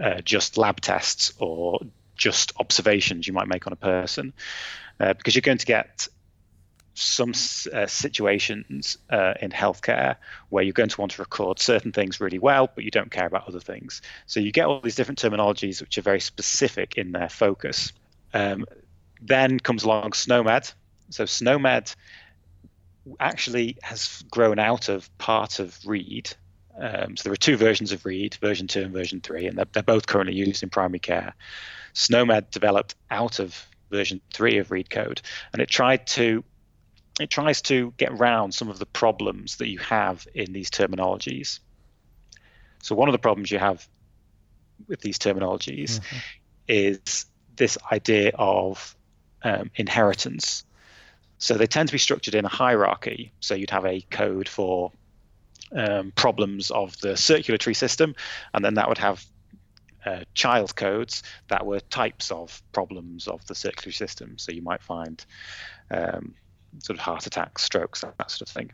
uh, 0.00 0.20
just 0.22 0.56
lab 0.56 0.80
tests 0.80 1.32
or 1.38 1.80
just 2.16 2.52
observations 2.58 3.26
you 3.26 3.32
might 3.32 3.48
make 3.48 3.66
on 3.66 3.72
a 3.72 3.76
person, 3.76 4.32
uh, 5.00 5.12
because 5.12 5.34
you're 5.34 5.42
going 5.42 5.58
to 5.58 5.66
get 5.66 6.08
some 6.94 7.32
uh, 7.72 7.86
situations 7.86 8.98
uh, 9.08 9.34
in 9.40 9.50
healthcare 9.50 10.16
where 10.48 10.64
you're 10.64 10.72
going 10.72 10.88
to 10.88 11.00
want 11.00 11.12
to 11.12 11.22
record 11.22 11.60
certain 11.60 11.92
things 11.92 12.20
really 12.20 12.40
well, 12.40 12.68
but 12.74 12.82
you 12.82 12.90
don't 12.90 13.10
care 13.10 13.26
about 13.26 13.46
other 13.46 13.60
things. 13.60 14.02
So 14.26 14.40
you 14.40 14.50
get 14.50 14.66
all 14.66 14.80
these 14.80 14.96
different 14.96 15.20
terminologies 15.20 15.80
which 15.80 15.96
are 15.96 16.02
very 16.02 16.18
specific 16.18 16.96
in 16.96 17.12
their 17.12 17.28
focus. 17.28 17.92
Um, 18.34 18.66
then 19.22 19.60
comes 19.60 19.84
along 19.84 20.12
SNOMED. 20.12 20.72
So 21.10 21.24
SNOMED 21.24 21.94
actually 23.18 23.76
has 23.82 24.22
grown 24.30 24.58
out 24.58 24.88
of 24.88 25.16
part 25.18 25.58
of 25.58 25.78
Read. 25.86 26.30
Um, 26.78 27.16
so 27.16 27.24
there 27.24 27.32
are 27.32 27.36
two 27.36 27.56
versions 27.56 27.92
of 27.92 28.04
Read, 28.04 28.36
version 28.36 28.66
two 28.66 28.82
and 28.82 28.92
version 28.92 29.20
three, 29.20 29.46
and 29.46 29.58
they're, 29.58 29.66
they're 29.72 29.82
both 29.82 30.06
currently 30.06 30.34
used 30.34 30.62
in 30.62 30.70
primary 30.70 31.00
care. 31.00 31.34
SNOMED 31.94 32.50
developed 32.50 32.94
out 33.10 33.40
of 33.40 33.66
version 33.90 34.20
three 34.32 34.58
of 34.58 34.70
Read 34.70 34.90
code, 34.90 35.20
and 35.52 35.60
it 35.60 35.68
tried 35.68 36.06
to 36.08 36.44
it 37.20 37.30
tries 37.30 37.62
to 37.62 37.92
get 37.96 38.12
around 38.12 38.52
some 38.54 38.68
of 38.68 38.78
the 38.78 38.86
problems 38.86 39.56
that 39.56 39.68
you 39.68 39.78
have 39.78 40.26
in 40.34 40.52
these 40.52 40.70
terminologies. 40.70 41.58
So 42.80 42.94
one 42.94 43.08
of 43.08 43.12
the 43.12 43.18
problems 43.18 43.50
you 43.50 43.58
have 43.58 43.86
with 44.86 45.00
these 45.00 45.18
terminologies 45.18 45.98
mm-hmm. 45.98 46.16
is 46.68 47.26
this 47.56 47.76
idea 47.90 48.32
of 48.38 48.96
um, 49.42 49.70
inheritance. 49.74 50.64
So 51.38 51.54
they 51.54 51.66
tend 51.66 51.88
to 51.88 51.92
be 51.92 51.98
structured 51.98 52.34
in 52.34 52.44
a 52.44 52.48
hierarchy. 52.48 53.32
So 53.40 53.54
you'd 53.54 53.70
have 53.70 53.86
a 53.86 54.00
code 54.00 54.48
for 54.48 54.92
um, 55.74 56.12
problems 56.14 56.70
of 56.70 56.98
the 57.00 57.16
circulatory 57.16 57.74
system, 57.74 58.14
and 58.52 58.64
then 58.64 58.74
that 58.74 58.88
would 58.88 58.98
have 58.98 59.24
uh, 60.04 60.20
child 60.34 60.74
codes 60.74 61.22
that 61.48 61.66
were 61.66 61.80
types 61.80 62.30
of 62.30 62.62
problems 62.72 63.28
of 63.28 63.44
the 63.46 63.54
circulatory 63.54 63.92
system. 63.92 64.38
So 64.38 64.52
you 64.52 64.62
might 64.62 64.82
find 64.82 65.24
um, 65.90 66.34
sort 66.78 66.98
of 66.98 67.04
heart 67.04 67.26
attacks, 67.26 67.62
strokes, 67.62 68.00
that, 68.00 68.16
that 68.18 68.30
sort 68.30 68.48
of 68.48 68.54
thing. 68.54 68.70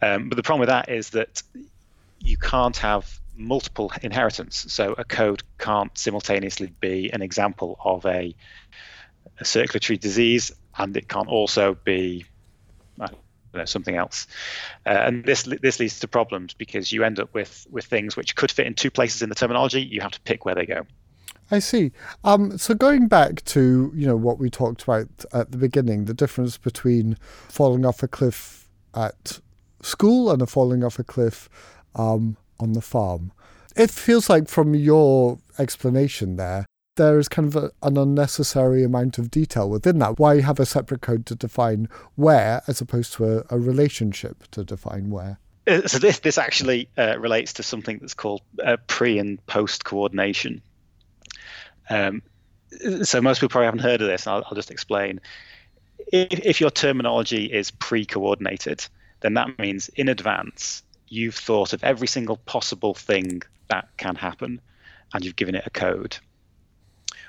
Um, 0.00 0.28
but 0.28 0.36
the 0.36 0.42
problem 0.42 0.60
with 0.60 0.68
that 0.68 0.88
is 0.88 1.10
that 1.10 1.42
you 2.20 2.36
can't 2.36 2.76
have 2.78 3.18
multiple 3.36 3.92
inheritance. 4.02 4.66
So 4.68 4.94
a 4.98 5.04
code 5.04 5.42
can't 5.58 5.96
simultaneously 5.96 6.72
be 6.80 7.10
an 7.12 7.22
example 7.22 7.78
of 7.82 8.04
a, 8.06 8.34
a 9.40 9.44
circulatory 9.44 9.96
disease, 9.96 10.52
and 10.78 10.96
it 10.96 11.08
can't 11.08 11.28
also 11.28 11.76
be 11.84 12.24
know, 13.58 13.64
something 13.64 13.96
else. 13.96 14.26
Uh, 14.86 14.90
and 14.90 15.24
this 15.24 15.42
this 15.42 15.78
leads 15.80 16.00
to 16.00 16.08
problems 16.08 16.54
because 16.54 16.92
you 16.92 17.04
end 17.04 17.18
up 17.18 17.32
with 17.34 17.66
with 17.70 17.84
things 17.84 18.16
which 18.16 18.36
could 18.36 18.50
fit 18.50 18.66
in 18.66 18.74
two 18.74 18.90
places 18.90 19.22
in 19.22 19.28
the 19.28 19.34
terminology. 19.34 19.82
You 19.82 20.00
have 20.00 20.12
to 20.12 20.20
pick 20.20 20.44
where 20.44 20.54
they 20.54 20.66
go. 20.66 20.86
I 21.50 21.60
see. 21.60 21.92
Um, 22.24 22.58
so 22.58 22.74
going 22.74 23.08
back 23.08 23.44
to 23.46 23.92
you 23.94 24.06
know 24.06 24.16
what 24.16 24.38
we 24.38 24.50
talked 24.50 24.82
about 24.82 25.08
at 25.32 25.52
the 25.52 25.58
beginning, 25.58 26.06
the 26.06 26.14
difference 26.14 26.56
between 26.56 27.16
falling 27.48 27.84
off 27.84 28.02
a 28.02 28.08
cliff 28.08 28.68
at 28.94 29.40
school 29.82 30.30
and 30.30 30.42
a 30.42 30.46
falling 30.46 30.82
off 30.82 30.98
a 30.98 31.04
cliff 31.04 31.48
um, 31.94 32.36
on 32.58 32.72
the 32.72 32.82
farm. 32.82 33.32
It 33.76 33.90
feels 33.90 34.28
like 34.28 34.48
from 34.48 34.74
your 34.74 35.38
explanation 35.58 36.36
there 36.36 36.66
there 36.98 37.18
is 37.18 37.28
kind 37.28 37.48
of 37.48 37.56
a, 37.56 37.70
an 37.82 37.96
unnecessary 37.96 38.84
amount 38.84 39.16
of 39.16 39.30
detail 39.30 39.70
within 39.70 39.98
that. 40.00 40.18
Why 40.18 40.42
have 40.42 40.60
a 40.60 40.66
separate 40.66 41.00
code 41.00 41.24
to 41.26 41.34
define 41.34 41.88
where 42.16 42.60
as 42.66 42.82
opposed 42.82 43.14
to 43.14 43.38
a, 43.38 43.44
a 43.48 43.58
relationship 43.58 44.46
to 44.50 44.62
define 44.62 45.08
where? 45.08 45.38
Uh, 45.66 45.86
so 45.86 45.98
this 45.98 46.18
this 46.18 46.36
actually 46.36 46.88
uh, 46.98 47.18
relates 47.18 47.54
to 47.54 47.62
something 47.62 47.98
that's 47.98 48.14
called 48.14 48.42
uh, 48.62 48.76
pre 48.86 49.18
and 49.18 49.44
post 49.46 49.84
coordination. 49.84 50.60
Um, 51.88 52.22
so 53.02 53.20
most 53.22 53.38
people 53.38 53.50
probably 53.50 53.66
haven't 53.66 53.80
heard 53.80 54.02
of 54.02 54.08
this. 54.08 54.26
I'll, 54.26 54.44
I'll 54.46 54.54
just 54.54 54.70
explain. 54.70 55.20
If, 56.12 56.40
if 56.44 56.60
your 56.60 56.70
terminology 56.70 57.46
is 57.46 57.70
pre-coordinated, 57.70 58.86
then 59.20 59.34
that 59.34 59.58
means 59.58 59.88
in 59.90 60.08
advance 60.08 60.82
you've 61.08 61.34
thought 61.34 61.72
of 61.72 61.82
every 61.82 62.06
single 62.06 62.36
possible 62.38 62.94
thing 62.94 63.42
that 63.68 63.88
can 63.96 64.14
happen, 64.14 64.60
and 65.12 65.24
you've 65.24 65.36
given 65.36 65.54
it 65.54 65.66
a 65.66 65.70
code. 65.70 66.16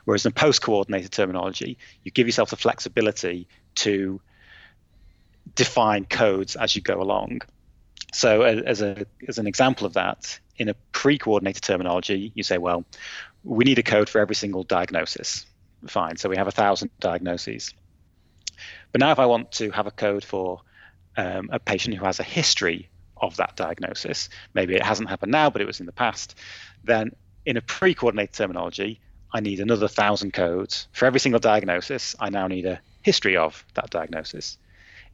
Whereas 0.05 0.25
in 0.25 0.31
post 0.31 0.61
coordinated 0.61 1.11
terminology, 1.11 1.77
you 2.03 2.11
give 2.11 2.27
yourself 2.27 2.49
the 2.49 2.55
flexibility 2.55 3.47
to 3.75 4.21
define 5.55 6.05
codes 6.05 6.55
as 6.55 6.75
you 6.75 6.81
go 6.81 7.01
along. 7.01 7.41
So, 8.13 8.41
as, 8.41 8.81
a, 8.81 9.05
as 9.27 9.37
an 9.37 9.47
example 9.47 9.85
of 9.85 9.93
that, 9.93 10.39
in 10.57 10.69
a 10.69 10.73
pre 10.91 11.17
coordinated 11.17 11.63
terminology, 11.63 12.31
you 12.33 12.43
say, 12.43 12.57
well, 12.57 12.85
we 13.43 13.63
need 13.63 13.79
a 13.79 13.83
code 13.83 14.09
for 14.09 14.19
every 14.19 14.35
single 14.35 14.63
diagnosis. 14.63 15.45
Fine. 15.87 16.17
So, 16.17 16.29
we 16.29 16.37
have 16.37 16.47
a 16.47 16.51
thousand 16.51 16.89
diagnoses. 16.99 17.73
But 18.91 18.99
now, 18.99 19.11
if 19.11 19.19
I 19.19 19.25
want 19.25 19.51
to 19.53 19.69
have 19.71 19.87
a 19.87 19.91
code 19.91 20.23
for 20.23 20.61
um, 21.17 21.49
a 21.51 21.59
patient 21.59 21.95
who 21.95 22.05
has 22.05 22.19
a 22.19 22.23
history 22.23 22.89
of 23.17 23.35
that 23.37 23.55
diagnosis, 23.55 24.29
maybe 24.53 24.75
it 24.75 24.83
hasn't 24.83 25.09
happened 25.09 25.31
now, 25.31 25.49
but 25.49 25.61
it 25.61 25.65
was 25.65 25.79
in 25.79 25.85
the 25.85 25.91
past, 25.91 26.35
then 26.83 27.11
in 27.45 27.57
a 27.57 27.61
pre 27.61 27.93
coordinated 27.93 28.33
terminology, 28.33 29.01
I 29.31 29.39
need 29.39 29.59
another 29.59 29.87
thousand 29.87 30.33
codes. 30.33 30.87
For 30.91 31.05
every 31.05 31.19
single 31.19 31.39
diagnosis, 31.39 32.15
I 32.19 32.29
now 32.29 32.47
need 32.47 32.65
a 32.65 32.79
history 33.01 33.37
of 33.37 33.63
that 33.75 33.89
diagnosis. 33.89 34.57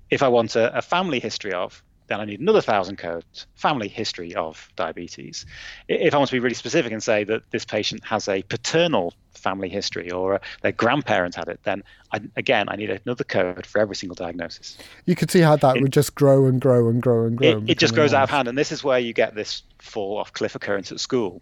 If 0.10 0.24
I 0.24 0.28
want 0.28 0.56
a, 0.56 0.78
a 0.78 0.82
family 0.82 1.20
history 1.20 1.54
of, 1.54 1.84
then 2.08 2.20
I 2.20 2.26
need 2.26 2.40
another 2.40 2.62
thousand 2.62 2.98
codes, 2.98 3.48
family 3.56 3.88
history 3.88 4.36
of 4.36 4.70
diabetes. 4.76 5.46
If 5.88 6.14
I 6.14 6.18
want 6.18 6.30
to 6.30 6.36
be 6.36 6.40
really 6.40 6.56
specific 6.56 6.92
and 6.92 7.02
say 7.02 7.24
that 7.24 7.42
this 7.50 7.66
patient 7.66 8.04
has 8.06 8.28
a 8.28 8.44
paternal 8.44 9.16
family 9.34 9.70
history 9.70 10.12
or 10.12 10.36
a, 10.36 10.42
their 10.62 10.72
grandparents 10.72 11.36
had 11.36 11.48
it, 11.48 11.60
then 11.64 11.84
I, 12.14 12.22
again, 12.36 12.70
I 12.70 12.76
need 12.76 12.92
another 12.92 13.24
code 13.24 13.66
for 13.66 13.80
every 13.80 13.96
single 13.96 14.16
diagnosis. 14.16 14.78
You 15.06 15.16
could 15.16 15.32
see 15.32 15.42
how 15.42 15.56
that 15.56 15.78
it, 15.78 15.82
would 15.82 15.94
just 15.94 16.14
grow 16.14 16.46
and 16.46 16.62
grow 16.62 16.90
and 16.90 17.02
grow 17.02 17.26
and 17.26 17.38
grow. 17.38 17.48
It, 17.48 17.72
it 17.72 17.78
just 17.80 17.96
grows 17.96 18.14
out 18.14 18.24
of 18.24 18.30
hand. 18.30 18.48
And 18.48 18.58
this 18.58 18.72
is 18.72 18.84
where 18.84 19.00
you 19.00 19.14
get 19.14 19.34
this 19.34 19.64
fall 19.80 20.20
off 20.20 20.32
cliff 20.32 20.54
occurrence 20.54 20.92
at 20.92 21.00
school 21.00 21.42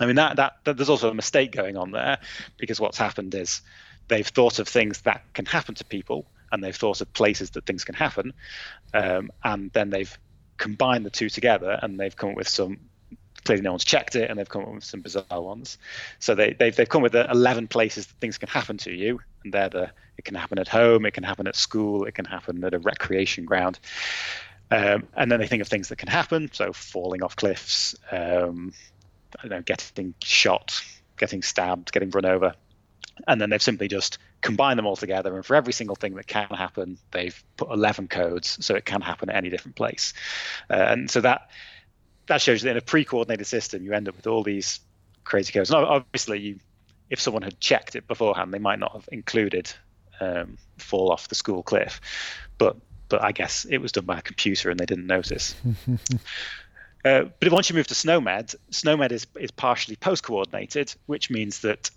I 0.00 0.06
mean 0.06 0.16
that, 0.16 0.36
that, 0.36 0.56
that 0.64 0.76
there's 0.76 0.88
also 0.88 1.10
a 1.10 1.14
mistake 1.14 1.52
going 1.52 1.76
on 1.76 1.92
there 1.92 2.18
because 2.56 2.80
what's 2.80 2.98
happened 2.98 3.34
is 3.34 3.60
they've 4.08 4.26
thought 4.26 4.58
of 4.58 4.68
things 4.68 5.02
that 5.02 5.22
can 5.32 5.46
happen 5.46 5.74
to 5.76 5.84
people 5.84 6.26
and 6.50 6.62
they've 6.62 6.76
thought 6.76 7.00
of 7.00 7.12
places 7.12 7.50
that 7.50 7.64
things 7.64 7.82
can 7.82 7.94
happen, 7.94 8.34
um, 8.92 9.30
and 9.42 9.72
then 9.72 9.90
they've 9.90 10.18
combined 10.58 11.04
the 11.04 11.10
two 11.10 11.30
together 11.30 11.78
and 11.82 11.98
they've 11.98 12.14
come 12.14 12.30
up 12.30 12.36
with 12.36 12.48
some. 12.48 12.78
Clearly, 13.44 13.62
no 13.62 13.72
one's 13.72 13.84
checked 13.84 14.14
it, 14.14 14.30
and 14.30 14.38
they've 14.38 14.48
come 14.48 14.62
up 14.62 14.72
with 14.72 14.84
some 14.84 15.00
bizarre 15.00 15.40
ones. 15.40 15.76
So 16.20 16.36
they, 16.36 16.52
they've 16.52 16.76
they've 16.76 16.88
come 16.88 17.02
with 17.02 17.16
11 17.16 17.66
places 17.66 18.06
that 18.06 18.14
things 18.20 18.38
can 18.38 18.48
happen 18.48 18.76
to 18.78 18.92
you, 18.92 19.18
and 19.42 19.52
they're 19.52 19.68
the 19.68 19.90
it 20.16 20.24
can 20.24 20.36
happen 20.36 20.58
at 20.60 20.68
home, 20.68 21.06
it 21.06 21.12
can 21.12 21.24
happen 21.24 21.48
at 21.48 21.56
school, 21.56 22.04
it 22.04 22.14
can 22.14 22.24
happen 22.24 22.62
at 22.62 22.74
a 22.74 22.78
recreation 22.78 23.44
ground. 23.44 23.80
Um, 24.70 25.08
and 25.14 25.30
then 25.30 25.40
they 25.40 25.48
think 25.48 25.60
of 25.60 25.68
things 25.68 25.88
that 25.88 25.96
can 25.96 26.08
happen, 26.08 26.50
so 26.52 26.72
falling 26.72 27.22
off 27.22 27.34
cliffs, 27.34 27.96
um, 28.10 28.72
I 29.42 29.48
know, 29.48 29.62
getting 29.62 30.14
shot, 30.22 30.82
getting 31.16 31.42
stabbed, 31.42 31.92
getting 31.92 32.10
run 32.10 32.24
over. 32.24 32.54
And 33.28 33.40
then 33.40 33.50
they've 33.50 33.62
simply 33.62 33.88
just 33.88 34.18
combined 34.40 34.78
them 34.78 34.86
all 34.86 34.96
together. 34.96 35.34
And 35.34 35.44
for 35.44 35.54
every 35.54 35.72
single 35.72 35.96
thing 35.96 36.14
that 36.14 36.26
can 36.26 36.48
happen, 36.48 36.98
they've 37.10 37.42
put 37.56 37.70
11 37.70 38.08
codes 38.08 38.64
so 38.64 38.74
it 38.74 38.84
can 38.84 39.00
happen 39.00 39.28
at 39.30 39.36
any 39.36 39.50
different 39.50 39.76
place. 39.76 40.14
Uh, 40.70 40.74
and 40.74 41.10
so 41.10 41.20
that 41.20 41.50
that 42.26 42.40
shows 42.40 42.62
that 42.62 42.70
in 42.70 42.76
a 42.76 42.82
pre-coordinated 42.82 43.46
system, 43.46 43.82
you 43.82 43.92
end 43.92 44.08
up 44.08 44.16
with 44.16 44.26
all 44.26 44.42
these 44.42 44.80
crazy 45.24 45.52
codes. 45.52 45.70
And 45.70 45.84
obviously, 45.84 46.40
you, 46.40 46.58
if 47.10 47.20
someone 47.20 47.42
had 47.42 47.58
checked 47.60 47.96
it 47.96 48.06
beforehand, 48.06 48.54
they 48.54 48.58
might 48.58 48.78
not 48.78 48.92
have 48.92 49.08
included 49.10 49.72
um, 50.20 50.56
fall 50.78 51.10
off 51.10 51.28
the 51.28 51.34
school 51.34 51.62
cliff. 51.62 52.00
But 52.58 52.76
but 53.08 53.22
I 53.22 53.32
guess 53.32 53.66
it 53.68 53.76
was 53.76 53.92
done 53.92 54.06
by 54.06 54.18
a 54.18 54.22
computer 54.22 54.70
and 54.70 54.80
they 54.80 54.86
didn't 54.86 55.06
notice. 55.06 55.54
Uh, 57.04 57.24
but 57.40 57.50
once 57.50 57.68
you 57.68 57.74
move 57.74 57.88
to 57.88 57.94
SNOMED, 57.94 58.54
SNOMED 58.70 59.12
is, 59.12 59.26
is 59.38 59.50
partially 59.50 59.96
post 59.96 60.22
coordinated, 60.22 60.94
which 61.06 61.30
means 61.30 61.60
that 61.60 61.90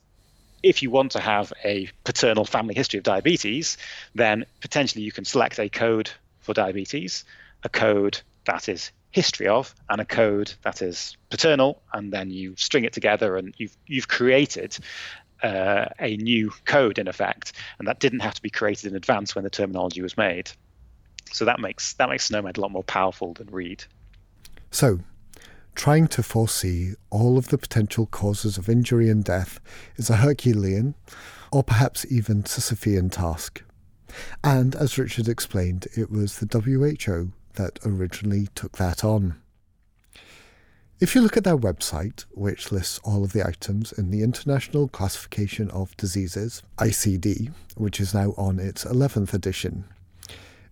if 0.63 0.81
you 0.81 0.89
want 0.89 1.11
to 1.11 1.19
have 1.19 1.53
a 1.63 1.89
paternal 2.03 2.43
family 2.43 2.73
history 2.73 2.97
of 2.97 3.03
diabetes, 3.03 3.77
then 4.15 4.45
potentially 4.61 5.03
you 5.03 5.11
can 5.11 5.25
select 5.25 5.59
a 5.59 5.69
code 5.69 6.09
for 6.39 6.53
diabetes, 6.53 7.23
a 7.63 7.69
code 7.69 8.19
that 8.45 8.67
is 8.67 8.91
history 9.11 9.47
of, 9.47 9.73
and 9.89 10.01
a 10.01 10.05
code 10.05 10.53
that 10.63 10.81
is 10.81 11.15
paternal, 11.29 11.81
and 11.93 12.11
then 12.11 12.31
you 12.31 12.55
string 12.57 12.83
it 12.83 12.93
together 12.93 13.37
and 13.37 13.53
you've 13.57 13.77
you've 13.85 14.07
created 14.07 14.77
uh, 15.43 15.85
a 15.99 16.17
new 16.17 16.51
code 16.65 16.97
in 16.97 17.07
effect, 17.07 17.53
and 17.77 17.87
that 17.87 17.99
didn't 17.99 18.21
have 18.21 18.33
to 18.33 18.41
be 18.41 18.49
created 18.49 18.91
in 18.91 18.95
advance 18.95 19.35
when 19.35 19.43
the 19.43 19.49
terminology 19.49 20.01
was 20.01 20.17
made. 20.17 20.49
So 21.31 21.45
that 21.45 21.59
makes 21.59 21.93
that 21.93 22.09
makes 22.09 22.29
SNOMED 22.29 22.57
a 22.57 22.61
lot 22.61 22.71
more 22.71 22.83
powerful 22.83 23.33
than 23.33 23.47
READ. 23.47 23.83
So, 24.75 24.99
trying 25.73 26.09
to 26.09 26.21
foresee 26.21 26.95
all 27.09 27.37
of 27.37 27.47
the 27.47 27.57
potential 27.57 28.07
causes 28.07 28.57
of 28.57 28.67
injury 28.67 29.09
and 29.09 29.23
death 29.23 29.61
is 29.95 30.09
a 30.09 30.17
Herculean, 30.17 30.95
or 31.49 31.63
perhaps 31.63 32.05
even 32.11 32.43
Sisyphean 32.43 33.09
task. 33.09 33.63
And 34.43 34.75
as 34.75 34.97
Richard 34.97 35.29
explained, 35.29 35.87
it 35.95 36.11
was 36.11 36.39
the 36.39 36.59
WHO 36.59 37.31
that 37.53 37.79
originally 37.85 38.49
took 38.53 38.75
that 38.75 39.05
on. 39.05 39.39
If 40.99 41.15
you 41.15 41.21
look 41.21 41.37
at 41.37 41.45
their 41.45 41.57
website, 41.57 42.25
which 42.31 42.69
lists 42.69 42.99
all 43.05 43.23
of 43.23 43.31
the 43.31 43.47
items 43.47 43.93
in 43.93 44.11
the 44.11 44.23
International 44.23 44.89
Classification 44.89 45.71
of 45.71 45.95
Diseases, 45.95 46.63
ICD, 46.79 47.53
which 47.77 48.01
is 48.01 48.13
now 48.13 48.33
on 48.35 48.59
its 48.59 48.83
11th 48.83 49.33
edition, 49.33 49.85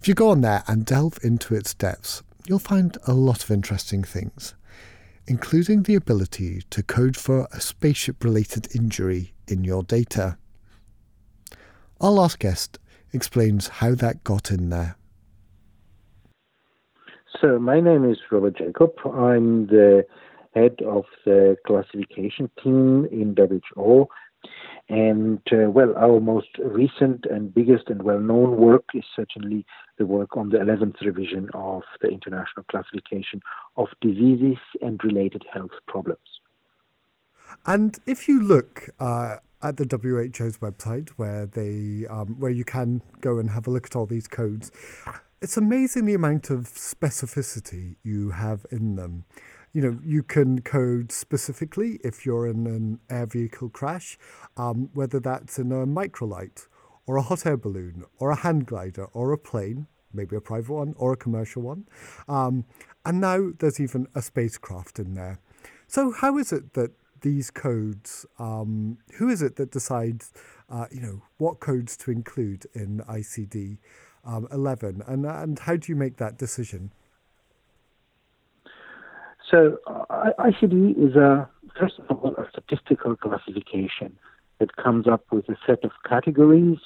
if 0.01 0.09
you 0.09 0.13
go 0.13 0.31
on 0.31 0.41
there 0.41 0.65
and 0.67 0.85
delve 0.85 1.17
into 1.23 1.55
its 1.55 1.73
depths, 1.73 2.21
you'll 2.47 2.59
find 2.59 2.97
a 3.07 3.13
lot 3.13 3.43
of 3.43 3.51
interesting 3.51 4.03
things, 4.03 4.55
including 5.27 5.83
the 5.83 5.95
ability 5.95 6.61
to 6.69 6.83
code 6.83 7.17
for 7.17 7.47
a 7.51 7.61
spaceship 7.61 8.23
related 8.23 8.67
injury 8.75 9.33
in 9.47 9.63
your 9.63 9.83
data. 9.83 10.37
Our 12.01 12.11
last 12.11 12.39
guest 12.39 12.79
explains 13.13 13.67
how 13.67 13.95
that 13.95 14.23
got 14.23 14.51
in 14.51 14.69
there. 14.69 14.95
So, 17.41 17.59
my 17.59 17.79
name 17.79 18.09
is 18.09 18.17
Robert 18.31 18.57
Jakob. 18.57 18.93
I'm 19.05 19.67
the 19.67 20.05
head 20.53 20.77
of 20.85 21.05
the 21.25 21.57
classification 21.65 22.49
team 22.63 23.05
in 23.11 23.35
WHO 23.35 24.07
and 24.89 25.39
uh, 25.51 25.69
well, 25.69 25.93
our 25.97 26.19
most 26.19 26.49
recent 26.59 27.25
and 27.25 27.53
biggest 27.53 27.87
and 27.87 28.03
well 28.03 28.19
known 28.19 28.57
work 28.57 28.85
is 28.93 29.03
certainly 29.15 29.65
the 29.97 30.05
work 30.05 30.35
on 30.35 30.49
the 30.49 30.57
11th 30.57 30.99
revision 31.01 31.49
of 31.53 31.83
the 32.01 32.09
International 32.09 32.65
Classification 32.69 33.41
of 33.77 33.87
Diseases 34.01 34.57
and 34.81 35.01
Related 35.03 35.43
Health 35.51 35.71
Problems. 35.87 36.19
And 37.65 37.97
if 38.05 38.27
you 38.27 38.41
look 38.41 38.89
uh, 38.99 39.37
at 39.61 39.77
the 39.77 39.85
WHO's 39.85 40.57
website, 40.57 41.09
where 41.11 41.45
they 41.45 42.05
um, 42.09 42.35
where 42.39 42.51
you 42.51 42.65
can 42.65 43.01
go 43.21 43.39
and 43.39 43.51
have 43.51 43.67
a 43.67 43.69
look 43.69 43.85
at 43.85 43.95
all 43.95 44.05
these 44.05 44.27
codes, 44.27 44.71
it's 45.41 45.55
amazing 45.55 46.05
the 46.05 46.13
amount 46.13 46.49
of 46.49 46.65
specificity 46.65 47.95
you 48.03 48.31
have 48.31 48.65
in 48.69 48.95
them 48.95 49.25
you 49.73 49.81
know, 49.81 49.99
you 50.03 50.21
can 50.21 50.61
code 50.61 51.11
specifically 51.11 51.99
if 52.03 52.25
you're 52.25 52.47
in 52.47 52.67
an 52.67 52.99
air 53.09 53.25
vehicle 53.25 53.69
crash, 53.69 54.17
um, 54.55 54.89
whether 54.93 55.19
that's 55.19 55.57
in 55.57 55.71
a 55.71 55.87
microlight 55.87 56.67
or 57.05 57.17
a 57.17 57.21
hot 57.23 57.45
air 57.45 57.57
balloon, 57.57 58.05
or 58.17 58.29
a 58.29 58.35
hand 58.35 58.65
glider, 58.65 59.05
or 59.11 59.33
a 59.33 59.37
plane, 59.37 59.87
maybe 60.13 60.35
a 60.35 60.41
private 60.41 60.73
one 60.73 60.93
or 60.97 61.11
a 61.11 61.17
commercial 61.17 61.61
one. 61.61 61.85
Um, 62.29 62.65
and 63.05 63.19
now 63.19 63.51
there's 63.59 63.79
even 63.79 64.07
a 64.15 64.21
spacecraft 64.21 64.99
in 64.99 65.15
there. 65.15 65.39
So, 65.87 66.11
how 66.11 66.37
is 66.37 66.53
it 66.53 66.73
that 66.75 66.91
these 67.21 67.51
codes, 67.51 68.25
um, 68.39 68.99
who 69.15 69.27
is 69.27 69.41
it 69.41 69.55
that 69.57 69.71
decides, 69.71 70.31
uh, 70.69 70.85
you 70.91 71.01
know, 71.01 71.21
what 71.37 71.59
codes 71.59 71.97
to 71.97 72.11
include 72.11 72.67
in 72.73 72.99
ICD 72.99 73.79
um, 74.25 74.47
11, 74.51 75.03
and 75.07 75.25
and 75.25 75.59
how 75.59 75.75
do 75.75 75.91
you 75.91 75.95
make 75.95 76.17
that 76.17 76.37
decision? 76.37 76.91
So 79.53 79.77
ICD 80.39 80.97
is 80.97 81.15
a 81.15 81.47
first 81.79 81.99
of 82.09 82.17
all 82.17 82.33
a 82.37 82.49
statistical 82.49 83.15
classification 83.15 84.17
that 84.59 84.77
comes 84.77 85.07
up 85.07 85.25
with 85.31 85.47
a 85.47 85.55
set 85.67 85.83
of 85.83 85.91
categories 86.09 86.79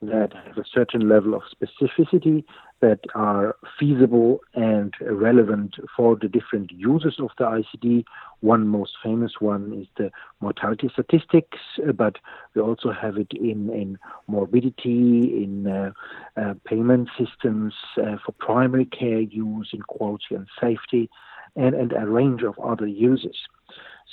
that 0.00 0.32
have 0.32 0.56
a 0.56 0.64
certain 0.72 1.10
level 1.10 1.34
of 1.34 1.42
specificity 1.54 2.42
that 2.80 3.00
are 3.14 3.56
feasible 3.78 4.40
and 4.54 4.94
relevant 5.02 5.76
for 5.94 6.16
the 6.16 6.28
different 6.28 6.70
users 6.72 7.16
of 7.18 7.28
the 7.36 7.44
ICD. 7.44 8.04
One 8.40 8.66
most 8.66 8.92
famous 9.04 9.32
one 9.38 9.74
is 9.78 9.86
the 9.98 10.10
mortality 10.40 10.88
statistics, 10.90 11.58
but 11.94 12.16
we 12.54 12.62
also 12.62 12.92
have 12.92 13.18
it 13.18 13.32
in, 13.32 13.68
in 13.70 13.98
morbidity, 14.26 15.44
in 15.44 15.66
uh, 15.66 15.92
uh, 16.40 16.54
payment 16.64 17.10
systems 17.18 17.74
uh, 17.98 18.16
for 18.24 18.32
primary 18.38 18.86
care 18.86 19.20
use, 19.20 19.68
in 19.74 19.82
quality 19.82 20.34
and 20.34 20.46
safety, 20.58 21.10
and, 21.56 21.74
and 21.74 21.92
a 21.92 22.06
range 22.06 22.42
of 22.42 22.58
other 22.58 22.86
uses. 22.86 23.36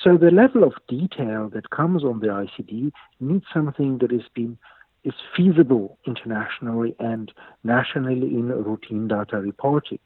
So 0.02 0.18
the 0.18 0.32
level 0.32 0.64
of 0.64 0.74
detail 0.88 1.50
that 1.54 1.70
comes 1.70 2.04
on 2.04 2.20
the 2.20 2.28
ICD 2.28 2.92
needs 3.20 3.46
something 3.54 4.00
that 4.00 4.12
has 4.12 4.28
been 4.34 4.58
is 5.04 5.14
feasible 5.36 5.98
internationally 6.08 6.96
and 7.00 7.32
nationally 7.64 8.34
in 8.34 8.48
routine 8.48 9.08
data 9.08 9.38
reporting. 9.38 10.00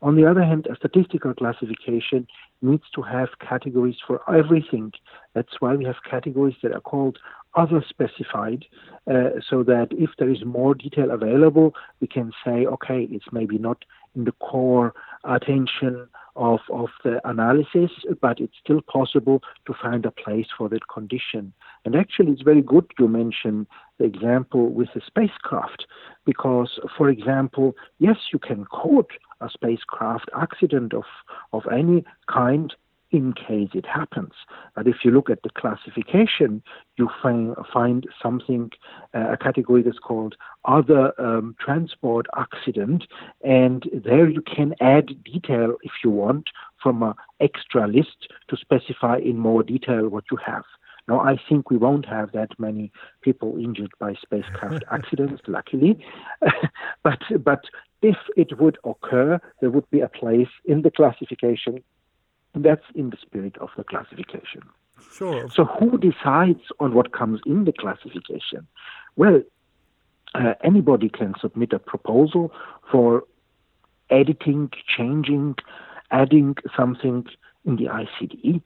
On 0.00 0.16
the 0.16 0.24
other 0.24 0.42
hand, 0.42 0.66
a 0.70 0.76
statistical 0.76 1.34
classification 1.34 2.26
needs 2.62 2.84
to 2.94 3.02
have 3.02 3.28
categories 3.40 3.96
for 4.06 4.20
everything. 4.32 4.92
That's 5.34 5.60
why 5.60 5.74
we 5.74 5.84
have 5.84 5.96
categories 6.08 6.54
that 6.62 6.72
are 6.72 6.80
called 6.80 7.18
other 7.54 7.84
specified, 7.88 8.64
uh, 9.10 9.40
so 9.48 9.62
that 9.64 9.88
if 9.90 10.10
there 10.18 10.30
is 10.30 10.44
more 10.44 10.74
detail 10.74 11.10
available, 11.10 11.74
we 12.00 12.06
can 12.06 12.32
say, 12.44 12.66
okay, 12.66 13.08
it's 13.10 13.26
maybe 13.32 13.58
not 13.58 13.84
in 14.14 14.24
the 14.24 14.32
core 14.32 14.94
attention 15.24 16.08
of, 16.38 16.60
of 16.70 16.88
the 17.04 17.20
analysis, 17.28 17.90
but 18.22 18.40
it's 18.40 18.54
still 18.62 18.80
possible 18.80 19.42
to 19.66 19.74
find 19.82 20.06
a 20.06 20.10
place 20.10 20.46
for 20.56 20.68
that 20.68 20.88
condition. 20.88 21.52
And 21.84 21.94
actually, 21.94 22.32
it's 22.32 22.42
very 22.42 22.62
good 22.62 22.86
you 22.98 23.08
mention 23.08 23.66
the 23.98 24.04
example 24.04 24.70
with 24.72 24.88
the 24.94 25.02
spacecraft, 25.04 25.86
because, 26.24 26.78
for 26.96 27.10
example, 27.10 27.74
yes, 27.98 28.16
you 28.32 28.38
can 28.38 28.64
quote 28.64 29.10
a 29.40 29.50
spacecraft 29.52 30.30
accident 30.40 30.94
of, 30.94 31.04
of 31.52 31.62
any 31.72 32.04
kind 32.28 32.72
in 33.10 33.32
case 33.32 33.70
it 33.74 33.86
happens. 33.86 34.32
But 34.74 34.86
if 34.86 34.96
you 35.04 35.10
look 35.10 35.30
at 35.30 35.42
the 35.42 35.50
classification, 35.50 36.62
you 36.96 37.08
find, 37.22 37.54
find 37.72 38.06
something, 38.22 38.70
uh, 39.14 39.32
a 39.32 39.36
category 39.36 39.82
that's 39.82 39.98
called 39.98 40.36
other 40.64 41.18
um, 41.20 41.56
transport 41.60 42.26
accident, 42.36 43.04
and 43.42 43.88
there 43.92 44.28
you 44.28 44.42
can 44.42 44.74
add 44.80 45.22
detail 45.24 45.76
if 45.82 45.92
you 46.04 46.10
want 46.10 46.48
from 46.82 47.02
an 47.02 47.14
extra 47.40 47.86
list 47.86 48.28
to 48.48 48.56
specify 48.56 49.16
in 49.18 49.38
more 49.38 49.62
detail 49.62 50.08
what 50.08 50.24
you 50.30 50.38
have. 50.44 50.64
Now, 51.08 51.20
I 51.20 51.40
think 51.48 51.70
we 51.70 51.78
won't 51.78 52.04
have 52.04 52.32
that 52.32 52.50
many 52.58 52.92
people 53.22 53.56
injured 53.56 53.92
by 53.98 54.14
spacecraft 54.20 54.84
accidents, 54.90 55.40
luckily. 55.46 56.04
but, 57.02 57.20
but 57.42 57.64
if 58.02 58.16
it 58.36 58.60
would 58.60 58.76
occur, 58.84 59.40
there 59.60 59.70
would 59.70 59.88
be 59.90 60.00
a 60.00 60.08
place 60.08 60.48
in 60.66 60.82
the 60.82 60.90
classification 60.90 61.82
that's 62.54 62.84
in 62.94 63.10
the 63.10 63.16
spirit 63.20 63.56
of 63.58 63.70
the 63.76 63.84
classification. 63.84 64.62
Sure. 65.12 65.48
So, 65.50 65.64
who 65.64 65.98
decides 65.98 66.60
on 66.80 66.94
what 66.94 67.12
comes 67.12 67.40
in 67.46 67.64
the 67.64 67.72
classification? 67.72 68.66
Well, 69.16 69.42
uh, 70.34 70.54
anybody 70.62 71.08
can 71.08 71.34
submit 71.40 71.72
a 71.72 71.78
proposal 71.78 72.52
for 72.90 73.24
editing, 74.10 74.70
changing, 74.86 75.56
adding 76.10 76.56
something 76.76 77.26
in 77.64 77.76
the 77.76 77.84
ICD, 77.84 78.62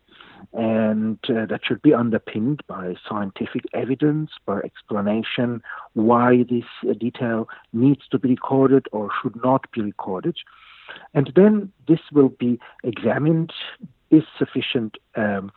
and 0.53 1.19
uh, 1.29 1.47
that 1.47 1.61
should 1.65 1.83
be 1.83 1.95
underpinned 1.95 2.63
by 2.67 2.95
scientific 3.09 3.63
evidence, 3.73 4.31
by 4.45 4.59
explanation 4.61 5.63
why 5.95 6.45
this 6.49 6.65
uh, 6.89 6.93
detail 6.95 7.49
needs 7.73 8.03
to 8.11 8.19
be 8.19 8.31
recorded 8.31 8.87
or 8.93 9.09
should 9.23 9.37
not 9.43 9.71
be 9.73 9.83
recorded. 9.83 10.37
And 11.15 11.33
then 11.35 11.73
this 11.89 12.01
will 12.13 12.31
be 12.31 12.59
examined. 12.85 13.53
Is 14.11 14.25
sufficient 14.39 14.99
um, 15.17 15.51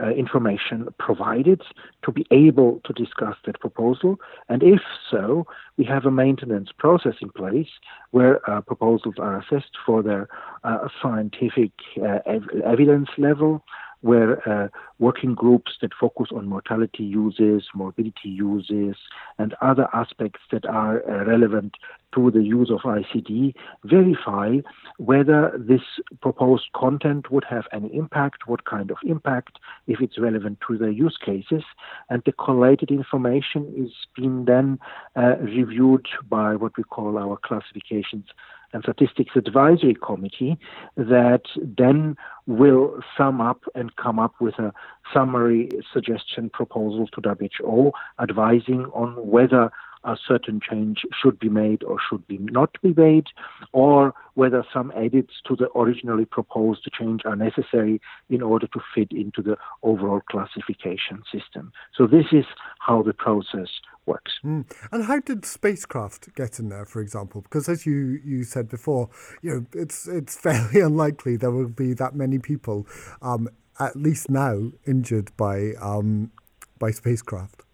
uh, 0.00 0.10
information 0.10 0.88
provided 0.98 1.62
to 2.04 2.12
be 2.12 2.26
able 2.30 2.80
to 2.84 2.92
discuss 2.92 3.36
that 3.46 3.58
proposal? 3.60 4.18
And 4.48 4.62
if 4.62 4.80
so, 5.10 5.46
we 5.76 5.84
have 5.86 6.04
a 6.04 6.10
maintenance 6.10 6.70
process 6.76 7.14
in 7.20 7.30
place 7.30 7.68
where 8.10 8.48
uh, 8.48 8.60
proposals 8.60 9.14
are 9.18 9.38
assessed 9.38 9.76
for 9.84 10.02
their 10.02 10.28
uh, 10.64 10.88
scientific 11.02 11.72
uh, 12.00 12.18
ev- 12.26 12.48
evidence 12.64 13.08
level, 13.18 13.64
where 14.06 14.48
uh, 14.48 14.68
working 15.00 15.34
groups 15.34 15.72
that 15.82 15.90
focus 16.00 16.28
on 16.34 16.46
mortality 16.46 17.02
uses, 17.02 17.64
morbidity 17.74 18.28
uses, 18.28 18.96
and 19.38 19.54
other 19.60 19.88
aspects 19.92 20.40
that 20.52 20.64
are 20.66 21.02
uh, 21.10 21.24
relevant 21.24 21.74
to 22.14 22.30
the 22.30 22.42
use 22.42 22.70
of 22.70 22.80
ICD 22.80 23.52
verify 23.84 24.58
whether 24.98 25.52
this 25.58 25.80
proposed 26.22 26.66
content 26.74 27.30
would 27.32 27.44
have 27.44 27.64
any 27.72 27.94
impact, 27.94 28.46
what 28.46 28.64
kind 28.64 28.90
of 28.90 28.96
impact, 29.04 29.58
if 29.88 30.00
it's 30.00 30.18
relevant 30.18 30.58
to 30.66 30.78
the 30.78 30.94
use 30.94 31.18
cases, 31.22 31.64
and 32.08 32.22
the 32.24 32.32
collated 32.32 32.90
information 32.90 33.72
is 33.76 33.90
being 34.14 34.44
then 34.44 34.78
uh, 35.16 35.36
reviewed 35.38 36.06
by 36.30 36.54
what 36.54 36.72
we 36.78 36.84
call 36.84 37.18
our 37.18 37.36
classifications 37.44 38.26
and 38.76 38.84
Statistics 38.84 39.34
Advisory 39.36 39.96
Committee 40.04 40.58
that 40.96 41.42
then 41.56 42.14
will 42.46 43.00
sum 43.16 43.40
up 43.40 43.62
and 43.74 43.96
come 43.96 44.18
up 44.18 44.34
with 44.38 44.58
a 44.58 44.72
summary 45.14 45.70
suggestion 45.92 46.50
proposal 46.50 47.08
to 47.08 47.20
WHO 47.60 47.90
advising 48.20 48.84
on 48.92 49.14
whether 49.26 49.70
a 50.06 50.16
certain 50.26 50.60
change 50.60 51.00
should 51.20 51.38
be 51.38 51.48
made 51.48 51.82
or 51.82 51.98
should 52.08 52.26
be 52.26 52.38
not 52.38 52.70
be 52.80 52.94
made, 52.96 53.26
or 53.72 54.14
whether 54.34 54.64
some 54.72 54.92
edits 54.96 55.34
to 55.46 55.56
the 55.56 55.68
originally 55.76 56.24
proposed 56.24 56.88
change 56.98 57.22
are 57.24 57.36
necessary 57.36 58.00
in 58.30 58.40
order 58.40 58.66
to 58.68 58.80
fit 58.94 59.10
into 59.10 59.42
the 59.42 59.56
overall 59.82 60.20
classification 60.30 61.22
system. 61.32 61.72
So 61.94 62.06
this 62.06 62.26
is 62.32 62.44
how 62.78 63.02
the 63.02 63.12
process 63.12 63.68
works. 64.06 64.32
Mm. 64.44 64.70
And 64.92 65.04
how 65.04 65.20
did 65.20 65.44
spacecraft 65.44 66.34
get 66.34 66.58
in 66.58 66.68
there, 66.68 66.86
for 66.86 67.00
example? 67.00 67.42
Because 67.42 67.68
as 67.68 67.84
you, 67.84 68.20
you 68.24 68.44
said 68.44 68.68
before, 68.68 69.10
you 69.42 69.50
know, 69.50 69.66
it's 69.72 70.06
it's 70.06 70.36
fairly 70.40 70.80
unlikely 70.80 71.36
there 71.36 71.50
will 71.50 71.68
be 71.68 71.92
that 71.94 72.14
many 72.14 72.38
people, 72.38 72.86
um, 73.20 73.48
at 73.80 73.96
least 73.96 74.30
now, 74.30 74.70
injured 74.86 75.36
by 75.36 75.72
um, 75.80 76.30
by 76.78 76.90
spacecraft. 76.90 77.65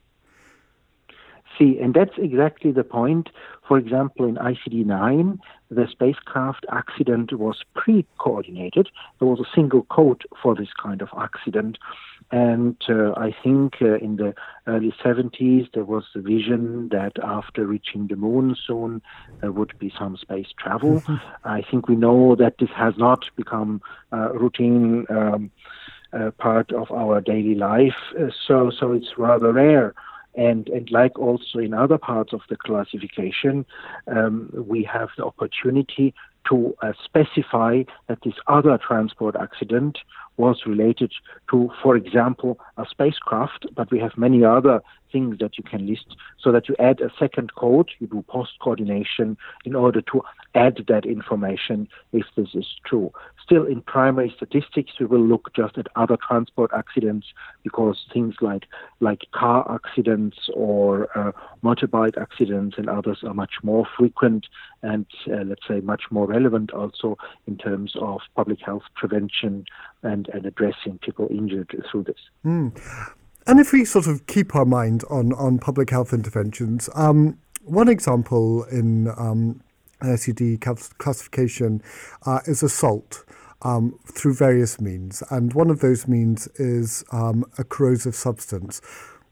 See, 1.58 1.78
and 1.78 1.94
that's 1.94 2.16
exactly 2.16 2.72
the 2.72 2.84
point. 2.84 3.28
For 3.66 3.78
example, 3.78 4.26
in 4.26 4.36
ICD 4.36 4.86
9, 4.86 5.38
the 5.70 5.86
spacecraft 5.90 6.66
accident 6.70 7.32
was 7.32 7.62
pre 7.74 8.06
coordinated. 8.18 8.88
There 9.18 9.28
was 9.28 9.40
a 9.40 9.54
single 9.54 9.82
code 9.84 10.22
for 10.42 10.54
this 10.54 10.68
kind 10.82 11.02
of 11.02 11.08
accident. 11.18 11.78
And 12.30 12.76
uh, 12.88 13.12
I 13.12 13.34
think 13.42 13.74
uh, 13.82 13.96
in 13.96 14.16
the 14.16 14.34
early 14.66 14.94
70s, 15.04 15.68
there 15.74 15.84
was 15.84 16.04
the 16.14 16.20
vision 16.22 16.88
that 16.90 17.12
after 17.22 17.66
reaching 17.66 18.08
the 18.08 18.16
moon 18.16 18.56
soon, 18.66 19.02
there 19.40 19.52
would 19.52 19.72
be 19.78 19.92
some 19.98 20.16
space 20.16 20.48
travel. 20.58 21.02
I 21.44 21.62
think 21.70 21.88
we 21.88 21.96
know 21.96 22.36
that 22.36 22.54
this 22.58 22.70
has 22.76 22.94
not 22.96 23.24
become 23.36 23.82
uh, 24.12 24.32
routine 24.32 25.04
um, 25.10 25.50
uh, 26.12 26.30
part 26.32 26.72
of 26.72 26.90
our 26.90 27.20
daily 27.20 27.54
life. 27.54 27.96
Uh, 28.18 28.26
so, 28.46 28.70
so 28.70 28.92
it's 28.92 29.18
rather 29.18 29.52
rare. 29.52 29.94
And, 30.34 30.68
and 30.68 30.90
like 30.90 31.18
also 31.18 31.58
in 31.58 31.74
other 31.74 31.98
parts 31.98 32.32
of 32.32 32.40
the 32.48 32.56
classification, 32.56 33.66
um, 34.06 34.50
we 34.52 34.82
have 34.84 35.10
the 35.16 35.24
opportunity 35.24 36.14
to 36.48 36.74
uh, 36.82 36.92
specify 37.04 37.82
that 38.08 38.18
this 38.24 38.34
other 38.46 38.78
transport 38.78 39.36
accident 39.36 39.98
was 40.36 40.62
related 40.66 41.12
to, 41.50 41.70
for 41.82 41.96
example, 41.96 42.58
a 42.76 42.84
spacecraft, 42.88 43.66
but 43.74 43.90
we 43.90 43.98
have 43.98 44.16
many 44.16 44.44
other 44.44 44.80
things 45.12 45.38
that 45.38 45.58
you 45.58 45.64
can 45.64 45.86
list 45.86 46.16
so 46.40 46.50
that 46.50 46.68
you 46.68 46.74
add 46.78 47.00
a 47.00 47.10
second 47.18 47.54
code, 47.54 47.90
you 47.98 48.06
do 48.06 48.24
post 48.28 48.52
coordination 48.60 49.36
in 49.64 49.74
order 49.74 50.00
to 50.00 50.22
add 50.54 50.84
that 50.88 51.04
information 51.04 51.86
if 52.12 52.24
this 52.34 52.48
is 52.54 52.66
true. 52.84 53.12
Still, 53.44 53.66
in 53.66 53.82
primary 53.82 54.32
statistics, 54.34 54.92
we 54.98 55.06
will 55.06 55.24
look 55.24 55.50
just 55.54 55.76
at 55.76 55.86
other 55.96 56.16
transport 56.16 56.70
accidents 56.74 57.26
because 57.62 58.06
things 58.12 58.36
like 58.40 58.64
like 59.00 59.22
car 59.32 59.66
accidents 59.70 60.38
or 60.54 61.08
uh, 61.18 61.32
motorbike 61.62 62.16
accidents 62.16 62.76
and 62.78 62.88
others 62.88 63.18
are 63.24 63.34
much 63.34 63.54
more 63.62 63.86
frequent 63.98 64.46
and 64.82 65.06
uh, 65.28 65.42
let's 65.44 65.66
say 65.66 65.80
much 65.80 66.04
more 66.10 66.26
relevant 66.26 66.72
also 66.72 67.16
in 67.46 67.56
terms 67.56 67.94
of 68.00 68.20
public 68.34 68.60
health 68.60 68.82
prevention 68.94 69.64
and, 70.02 70.21
and 70.28 70.46
addressing 70.46 70.98
people 70.98 71.28
injured 71.30 71.74
through 71.90 72.04
this. 72.04 72.16
Mm. 72.44 72.78
And 73.46 73.58
if 73.58 73.72
we 73.72 73.84
sort 73.84 74.06
of 74.06 74.26
keep 74.26 74.54
our 74.54 74.64
mind 74.64 75.04
on, 75.10 75.32
on 75.32 75.58
public 75.58 75.90
health 75.90 76.12
interventions, 76.12 76.88
um, 76.94 77.38
one 77.64 77.88
example 77.88 78.64
in 78.64 79.08
um, 79.08 79.62
classification 80.98 81.82
uh, 82.26 82.40
is 82.46 82.62
assault. 82.62 83.24
Um, 83.64 83.96
through 84.06 84.34
various 84.34 84.80
means, 84.80 85.22
and 85.30 85.54
one 85.54 85.70
of 85.70 85.78
those 85.78 86.08
means 86.08 86.48
is 86.56 87.04
um, 87.12 87.44
a 87.58 87.62
corrosive 87.62 88.16
substance. 88.16 88.80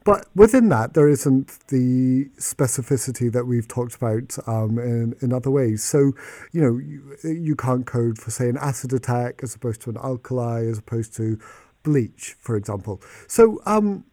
But 0.05 0.27
within 0.35 0.71
that, 0.71 0.95
there 0.95 1.09
isn't 1.09 1.59
the 1.69 2.27
specificity 2.39 3.31
that 3.31 3.45
we've 3.45 3.69
talked 3.69 3.95
about 3.95 4.37
um, 4.47 4.79
in, 4.79 5.15
in 5.21 5.33
other 5.33 5.51
ways. 5.51 5.85
So, 5.85 6.13
you 6.53 6.63
know, 6.63 6.79
you, 6.79 7.17
you 7.23 7.55
can't 7.55 7.87
code 7.87 8.19
for, 8.19 8.31
say, 8.31 8.49
an 8.49 8.57
acid 8.57 8.93
attack 8.95 9.41
as 9.43 9.55
opposed 9.55 9.83
to 9.83 9.91
an 9.91 9.99
alkali, 9.99 10.65
as 10.65 10.79
opposed 10.79 11.15
to 11.17 11.39
bleach, 11.83 12.35
for 12.39 12.57
example. 12.57 13.03
So, 13.29 13.61
um, 13.67 14.05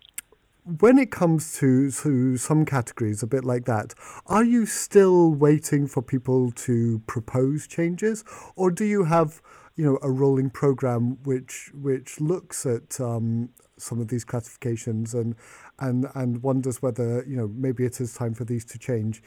when 0.80 0.98
it 0.98 1.12
comes 1.12 1.54
to, 1.60 1.90
to 1.92 2.36
some 2.36 2.66
categories, 2.66 3.24
a 3.24 3.28
bit 3.28 3.46
like 3.46 3.64
that, 3.66 3.94
are 4.26 4.44
you 4.44 4.66
still 4.66 5.34
waiting 5.34 5.88
for 5.88 6.02
people 6.02 6.52
to 6.52 7.02
propose 7.08 7.68
changes, 7.68 8.26
or 8.58 8.70
do 8.70 8.84
you 8.84 9.06
have, 9.06 9.42
you 9.78 9.86
know, 9.86 9.98
a 10.02 10.12
rolling 10.12 10.50
program 10.50 11.24
which 11.24 11.72
which 11.74 12.20
looks 12.20 12.66
at 12.66 13.00
um, 13.00 13.50
some 13.78 14.00
of 14.00 14.08
these 14.08 14.24
classifications 14.24 15.14
and 15.14 15.36
and 15.80 16.08
and 16.16 16.42
wonders 16.44 16.82
whether 16.82 17.24
you 17.28 17.38
know 17.38 17.48
maybe 17.48 17.86
it 17.86 18.02
is 18.02 18.14
time 18.14 18.34
for 18.34 18.46
these 18.46 18.66
to 18.66 18.80
change, 18.80 19.22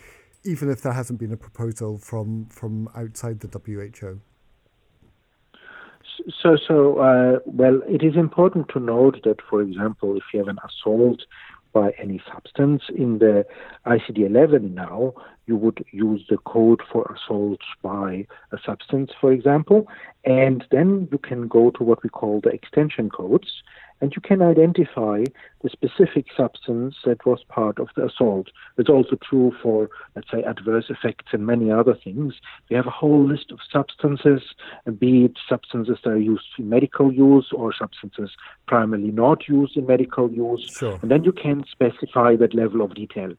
even 0.45 0.71
if 0.71 0.83
there 0.83 0.93
hasn't 0.93 1.19
been 1.19 1.33
a 1.33 1.37
proposal 1.37 1.99
from 1.99 2.47
from 2.47 2.89
outside 2.95 3.41
the 3.41 3.49
WHO? 3.49 4.21
So, 6.43 6.57
so 6.69 6.99
uh, 6.99 7.39
well, 7.47 7.81
it 7.89 8.03
is 8.03 8.17
important 8.17 8.69
to 8.71 8.81
note 8.81 9.21
that, 9.25 9.41
for 9.49 9.63
example, 9.63 10.17
if 10.17 10.23
you 10.33 10.41
have 10.41 10.49
an 10.49 10.59
assault 10.65 11.23
by 11.73 11.93
any 11.99 12.21
substance 12.33 12.83
in 12.95 13.19
the 13.19 13.47
ICD-11 13.87 14.75
now, 14.75 15.15
you 15.47 15.57
would 15.57 15.85
use 15.93 16.25
the 16.29 16.39
code 16.39 16.81
for 16.93 17.15
assault 17.15 17.61
by 17.83 18.27
a 18.53 18.59
substance, 18.65 19.11
for 19.21 19.33
example, 19.33 19.87
and 20.25 20.65
then 20.71 21.09
you 21.13 21.19
can 21.19 21.49
go 21.49 21.71
to 21.71 21.85
what 21.85 22.03
we 22.03 22.09
call 22.09 22.41
the 22.41 22.51
extension 22.51 23.09
codes, 23.09 23.63
and 24.01 24.15
you 24.15 24.23
can 24.23 24.41
identify 24.41 25.25
the 25.63 25.69
specific 25.69 26.27
substance 26.37 26.97
that 27.05 27.25
was 27.27 27.45
part 27.49 27.79
of 27.79 27.89
the 27.97 28.07
assault. 28.07 28.49
It's 28.79 28.89
also 28.89 29.17
true 29.17 29.53
for, 29.63 29.91
let's 30.17 30.31
say, 30.31 30.43
adverse 30.43 30.87
effects 30.89 31.33
and 31.33 31.47
many 31.47 31.71
other 31.71 31.95
things. 31.95 32.35
We 32.69 32.77
have 32.77 32.87
a 32.87 32.91
whole 32.91 33.27
list 33.27 33.51
of 33.51 33.59
substances, 33.71 34.43
be 34.99 35.27
it 35.27 35.39
substances 35.49 35.99
that 36.05 36.11
are 36.11 36.19
used 36.19 36.47
in 36.59 36.69
medical 36.69 37.13
use 37.13 37.49
or 37.55 37.75
substances 37.75 38.31
primarily 38.67 39.11
not 39.11 39.49
used 39.49 39.77
in 39.77 39.87
medical 39.87 40.31
use. 40.31 40.75
Sure. 40.79 40.99
And 41.03 41.11
then 41.11 41.25
you 41.25 41.33
can 41.33 41.65
specify 41.71 42.37
that 42.37 42.55
level 42.55 42.81
of 42.83 42.95
detail. 42.95 43.33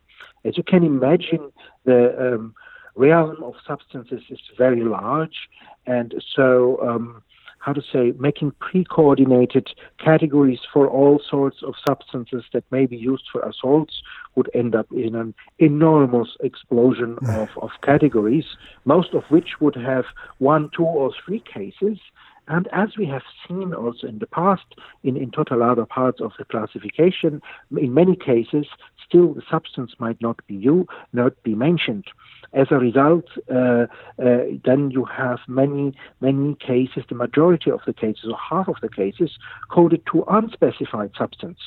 As 0.45 0.58
you 0.58 0.63
can 0.63 0.84
imagine, 0.84 1.52
the 1.86 2.34
um, 2.36 2.54
realm 2.95 3.41
of 3.43 3.56
substances 3.65 4.21
is 4.30 4.39
very 4.58 4.84
large, 4.84 5.50
and 5.86 6.13
so 6.36 6.80
um, 6.88 7.24
how 7.62 7.74
to 7.74 7.82
say, 7.82 8.13
making 8.17 8.52
pre-coordinated 8.60 9.69
categories 10.04 10.60
for 10.74 10.88
all 10.88 11.21
sorts 11.30 11.58
of 11.63 11.76
substances 11.88 12.43
that 12.54 12.63
may 12.71 12.88
be 12.88 12.97
used 12.97 13.24
for 13.32 13.41
assaults 13.41 14.02
would 14.36 14.50
end 14.56 14.76
up 14.76 14.88
in 14.91 15.15
an 15.15 15.34
enormous 15.60 16.30
explosion 16.41 17.17
mm. 17.17 17.38
of, 17.41 17.50
of 17.62 17.69
categories, 17.84 18.45
most 18.86 19.13
of 19.13 19.24
which 19.30 19.60
would 19.60 19.76
have 19.76 20.06
one, 20.39 20.69
two, 20.76 20.84
or 20.84 21.12
three 21.24 21.39
cases. 21.41 22.00
And 22.48 22.68
as 22.74 22.98
we 22.98 23.06
have 23.06 23.22
seen 23.48 23.74
also 23.74 24.08
in 24.08 24.20
the 24.20 24.28
past, 24.28 24.66
in, 25.04 25.16
in 25.16 25.32
total 25.32 25.64
other 25.64 25.86
parts 25.86 26.20
of 26.20 26.34
the 26.38 26.46
classification, 26.46 27.42
in 27.78 27.94
many 27.94 28.16
cases, 28.16 28.66
still 29.08 29.34
the 29.34 29.44
substance 29.50 29.94
might 30.00 30.20
not 30.22 30.46
be 30.48 30.56
you, 30.56 30.88
not 31.14 31.42
be 31.44 31.56
mentioned. 31.56 32.06
As 32.54 32.68
a 32.72 32.78
result, 32.78 33.26
uh, 33.50 33.86
uh, 34.22 34.44
then 34.66 34.92
you 34.92 35.06
have 35.06 35.40
many, 35.48 35.94
many 36.20 36.56
cases, 36.56 37.04
the 37.08 37.16
majority 37.16 37.72
of 37.72 37.82
the 37.86 37.94
cases, 37.94 38.26
or 38.30 38.38
half 38.38 38.68
of 38.68 38.76
the 38.82 38.90
cases, 38.90 39.38
coded 39.70 40.04
to 40.12 40.24
unspecified 40.28 41.12
substance. 41.18 41.60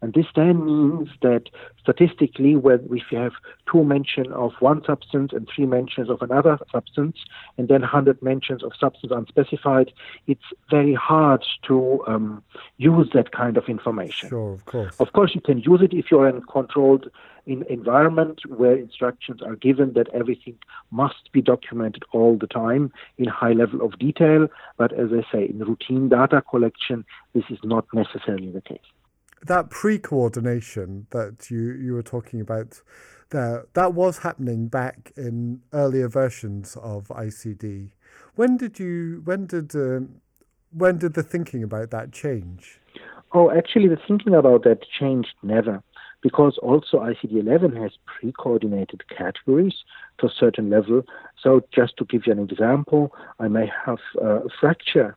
And 0.00 0.14
this 0.14 0.26
then 0.36 0.64
means 0.64 1.08
that 1.22 1.48
statistically, 1.80 2.54
when 2.54 2.88
if 2.92 3.10
you 3.10 3.18
have 3.18 3.32
two 3.70 3.82
mentions 3.82 4.28
of 4.32 4.52
one 4.60 4.84
substance 4.84 5.32
and 5.32 5.48
three 5.48 5.66
mentions 5.66 6.08
of 6.08 6.22
another 6.22 6.58
substance, 6.70 7.16
and 7.56 7.68
then 7.68 7.80
100 7.80 8.22
mentions 8.22 8.62
of 8.62 8.72
substance 8.78 9.12
unspecified, 9.12 9.92
it's 10.28 10.52
very 10.70 10.94
hard 10.94 11.44
to 11.64 12.04
um, 12.06 12.44
use 12.76 13.10
that 13.12 13.32
kind 13.32 13.56
of 13.56 13.68
information. 13.68 14.28
Sure, 14.28 14.52
of 14.52 14.64
course. 14.66 14.96
Of 15.00 15.12
course, 15.12 15.34
you 15.34 15.40
can 15.40 15.58
use 15.58 15.80
it 15.82 15.92
if 15.92 16.10
you're 16.10 16.28
in 16.28 16.36
a 16.36 16.42
controlled 16.42 17.10
in 17.46 17.64
environment 17.70 18.42
where 18.46 18.76
instructions 18.76 19.40
are 19.40 19.56
given 19.56 19.94
that 19.94 20.06
everything 20.12 20.56
must 20.90 21.32
be 21.32 21.40
documented 21.40 22.04
all 22.12 22.36
the 22.36 22.46
time 22.46 22.92
in 23.16 23.26
high 23.26 23.52
level 23.52 23.80
of 23.80 23.98
detail. 23.98 24.48
But 24.76 24.92
as 24.92 25.08
I 25.12 25.24
say, 25.32 25.46
in 25.46 25.58
routine 25.60 26.10
data 26.10 26.42
collection, 26.42 27.06
this 27.32 27.44
is 27.48 27.58
not 27.64 27.86
necessarily 27.94 28.50
the 28.50 28.60
case 28.60 28.78
that 29.46 29.70
pre-coordination 29.70 31.06
that 31.10 31.50
you 31.50 31.72
you 31.72 31.94
were 31.94 32.02
talking 32.02 32.40
about 32.40 32.80
there 33.30 33.66
that 33.74 33.94
was 33.94 34.18
happening 34.18 34.68
back 34.68 35.12
in 35.16 35.60
earlier 35.72 36.08
versions 36.08 36.76
of 36.76 37.08
ICD. 37.08 37.90
When 38.34 38.56
did 38.56 38.78
you 38.78 39.22
when 39.24 39.46
did 39.46 39.74
uh, 39.74 40.00
when 40.72 40.98
did 40.98 41.14
the 41.14 41.22
thinking 41.22 41.62
about 41.62 41.90
that 41.90 42.12
change? 42.12 42.80
Oh, 43.32 43.50
actually, 43.50 43.88
the 43.88 43.98
thinking 44.08 44.34
about 44.34 44.64
that 44.64 44.82
changed 44.88 45.34
never, 45.42 45.82
because 46.22 46.58
also 46.62 46.98
ICD-11 46.98 47.80
has 47.80 47.92
pre-coordinated 48.06 49.02
categories 49.14 49.74
to 50.18 50.26
a 50.26 50.30
certain 50.30 50.70
level. 50.70 51.02
So, 51.42 51.60
just 51.74 51.98
to 51.98 52.06
give 52.06 52.26
you 52.26 52.32
an 52.32 52.38
example, 52.38 53.14
I 53.38 53.48
may 53.48 53.70
have 53.84 53.98
a 54.20 54.40
fracture, 54.58 55.14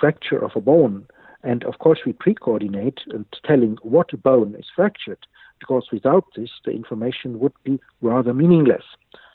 fracture 0.00 0.44
of 0.44 0.52
a 0.56 0.60
bone, 0.60 1.06
and 1.46 1.62
of 1.64 1.78
course, 1.78 2.00
we 2.04 2.12
pre 2.12 2.34
coordinate 2.34 2.98
and 3.10 3.24
telling 3.44 3.78
what 3.82 4.20
bone 4.22 4.56
is 4.58 4.66
fractured, 4.74 5.26
because 5.60 5.84
without 5.92 6.24
this, 6.34 6.50
the 6.64 6.72
information 6.72 7.38
would 7.38 7.54
be 7.62 7.78
rather 8.02 8.34
meaningless. 8.34 8.82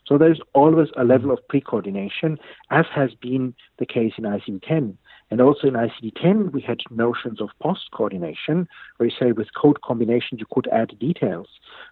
So 0.05 0.17
there's 0.17 0.41
always 0.53 0.89
a 0.97 1.05
level 1.05 1.31
of 1.31 1.47
pre 1.47 1.61
coordination, 1.61 2.37
as 2.69 2.85
has 2.93 3.11
been 3.13 3.53
the 3.79 3.85
case 3.85 4.13
in 4.17 4.25
ICD 4.25 4.61
10. 4.63 4.97
And 5.31 5.39
also 5.39 5.67
in 5.67 5.75
ICD 5.75 6.21
10, 6.21 6.51
we 6.51 6.59
had 6.59 6.81
notions 6.89 7.39
of 7.39 7.49
post 7.61 7.89
coordination, 7.93 8.67
where 8.97 9.07
you 9.07 9.15
say 9.17 9.31
with 9.31 9.47
code 9.55 9.79
combination 9.81 10.37
you 10.37 10.45
could 10.51 10.67
add 10.67 10.99
details. 10.99 11.47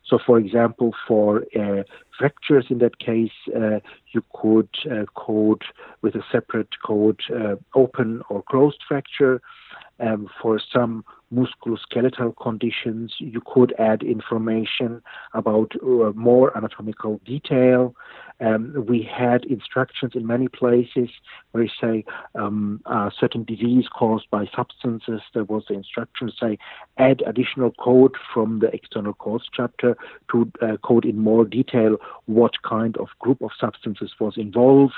So, 0.06 0.20
for 0.24 0.38
example, 0.38 0.94
for 1.08 1.46
uh, 1.58 1.84
fractures 2.18 2.66
in 2.70 2.80
that 2.80 3.00
case, 3.00 3.32
uh, 3.56 3.80
you 4.12 4.22
could 4.34 4.70
uh, 4.92 5.06
code 5.16 5.64
with 6.02 6.16
a 6.16 6.24
separate 6.30 6.74
code 6.86 7.22
uh, 7.34 7.56
open 7.74 8.22
or 8.28 8.44
closed 8.44 8.84
fracture. 8.86 9.42
Um, 10.00 10.30
for 10.42 10.62
some 10.74 11.04
musculoskeletal 11.34 12.36
conditions, 12.42 13.16
you 13.20 13.42
could 13.46 13.74
add 13.78 14.02
information 14.02 15.02
about 15.34 15.72
uh, 15.84 16.12
more 16.16 16.56
anatomical 16.58 17.20
detail. 17.26 17.96
Um, 18.42 18.86
we 18.88 19.04
had 19.04 19.44
instructions 19.46 20.14
in 20.16 20.26
many 20.26 20.48
places 20.48 21.10
where 21.52 21.66
you 21.66 21.70
say 21.80 22.06
um, 22.36 22.82
a 22.86 23.12
certain 23.20 23.44
disease 23.44 23.86
caused 23.94 24.30
by 24.32 24.46
substances. 24.56 25.22
There 25.34 25.44
was 25.44 25.64
the 25.68 25.76
instruction 25.76 26.28
to 26.28 26.34
say 26.40 26.58
add 26.98 27.22
additional 27.28 27.71
code 27.71 28.15
from 28.34 28.60
the 28.60 28.67
external 28.67 29.13
cause 29.13 29.46
chapter 29.54 29.98
to 30.32 30.52
uh, 30.62 30.78
code 30.78 31.06
in 31.06 31.19
more 31.19 31.44
detail 31.44 31.98
what 32.28 32.62
kind 32.63 32.96
of 32.98 33.08
group 33.19 33.42
of 33.42 33.52
substances 33.60 34.12
was 34.19 34.36
involved. 34.38 34.94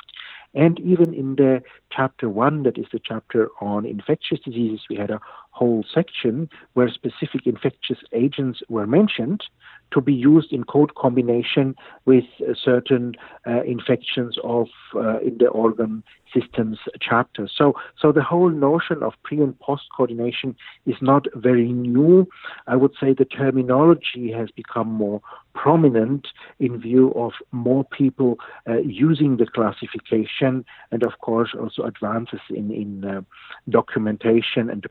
And 0.53 0.79
even 0.79 1.13
in 1.13 1.35
the 1.35 1.61
chapter 1.91 2.29
one, 2.29 2.63
that 2.63 2.77
is 2.77 2.87
the 2.91 2.99
chapter 3.03 3.49
on 3.61 3.85
infectious 3.85 4.39
diseases, 4.39 4.81
we 4.89 4.97
had 4.97 5.11
a 5.11 5.21
whole 5.51 5.83
section 5.93 6.49
where 6.73 6.89
specific 6.89 7.45
infectious 7.45 7.99
agents 8.13 8.61
were 8.69 8.87
mentioned 8.87 9.43
to 9.91 10.01
be 10.01 10.13
used 10.13 10.51
in 10.53 10.63
code 10.63 10.95
combination 10.95 11.75
with 12.05 12.23
certain 12.63 13.13
uh, 13.45 13.61
infections 13.63 14.37
of 14.43 14.67
uh, 14.95 15.19
in 15.19 15.37
the 15.37 15.47
organ 15.47 16.03
systems 16.33 16.79
chapter. 16.99 17.49
So, 17.53 17.73
so 18.01 18.11
the 18.11 18.23
whole 18.23 18.49
notion 18.49 19.03
of 19.03 19.13
pre 19.23 19.41
and 19.41 19.59
post 19.59 19.83
coordination 19.95 20.55
is 20.85 20.95
not 21.01 21.25
very 21.35 21.71
new. 21.71 22.27
I 22.67 22.75
would 22.77 22.93
say 22.99 23.13
the 23.13 23.25
terminology 23.25 24.31
has 24.31 24.49
become 24.51 24.87
more 24.87 25.21
prominent 25.53 26.27
in 26.59 26.79
view 26.79 27.11
of 27.15 27.33
more 27.51 27.83
people 27.83 28.37
uh, 28.69 28.77
using 28.77 29.37
the 29.37 29.45
classification 29.45 30.63
and, 30.91 31.03
of 31.03 31.19
course, 31.19 31.49
also 31.59 31.83
advances 31.83 32.39
in, 32.49 32.71
in 32.71 33.03
uh, 33.03 33.21
documentation 33.69 34.69
and 34.69 34.81
the 34.81 34.89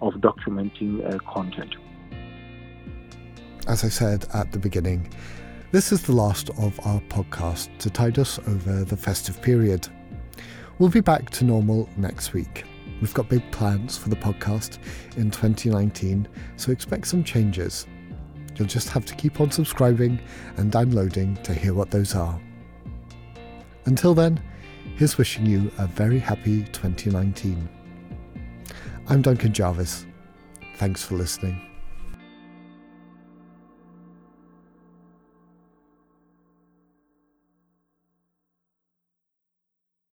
of 0.00 0.14
documenting 0.14 1.04
uh, 1.04 1.18
content. 1.30 1.74
As 3.68 3.84
I 3.84 3.88
said 3.88 4.26
at 4.34 4.50
the 4.52 4.58
beginning, 4.58 5.12
this 5.70 5.92
is 5.92 6.02
the 6.02 6.12
last 6.12 6.50
of 6.50 6.78
our 6.84 7.00
podcast 7.08 7.76
to 7.78 7.88
tide 7.88 8.18
us 8.18 8.38
over 8.46 8.84
the 8.84 8.96
festive 8.96 9.40
period. 9.40 9.88
We'll 10.78 10.90
be 10.90 11.00
back 11.00 11.30
to 11.30 11.44
normal 11.44 11.88
next 11.96 12.32
week. 12.32 12.64
We've 13.00 13.14
got 13.14 13.28
big 13.28 13.50
plans 13.52 13.96
for 13.96 14.08
the 14.08 14.16
podcast 14.16 14.78
in 15.16 15.30
2019, 15.30 16.28
so 16.56 16.72
expect 16.72 17.06
some 17.06 17.24
changes. 17.24 17.86
You'll 18.56 18.68
just 18.68 18.88
have 18.90 19.06
to 19.06 19.14
keep 19.14 19.40
on 19.40 19.50
subscribing 19.50 20.20
and 20.56 20.70
downloading 20.70 21.36
to 21.42 21.54
hear 21.54 21.72
what 21.74 21.90
those 21.90 22.14
are. 22.14 22.40
Until 23.86 24.14
then, 24.14 24.42
here's 24.96 25.18
wishing 25.18 25.46
you 25.46 25.70
a 25.78 25.86
very 25.86 26.18
happy 26.18 26.64
2019. 26.64 27.68
I'm 29.08 29.20
Duncan 29.20 29.52
Jarvis. 29.52 30.06
Thanks 30.76 31.02
for 31.04 31.16
listening. 31.16 31.71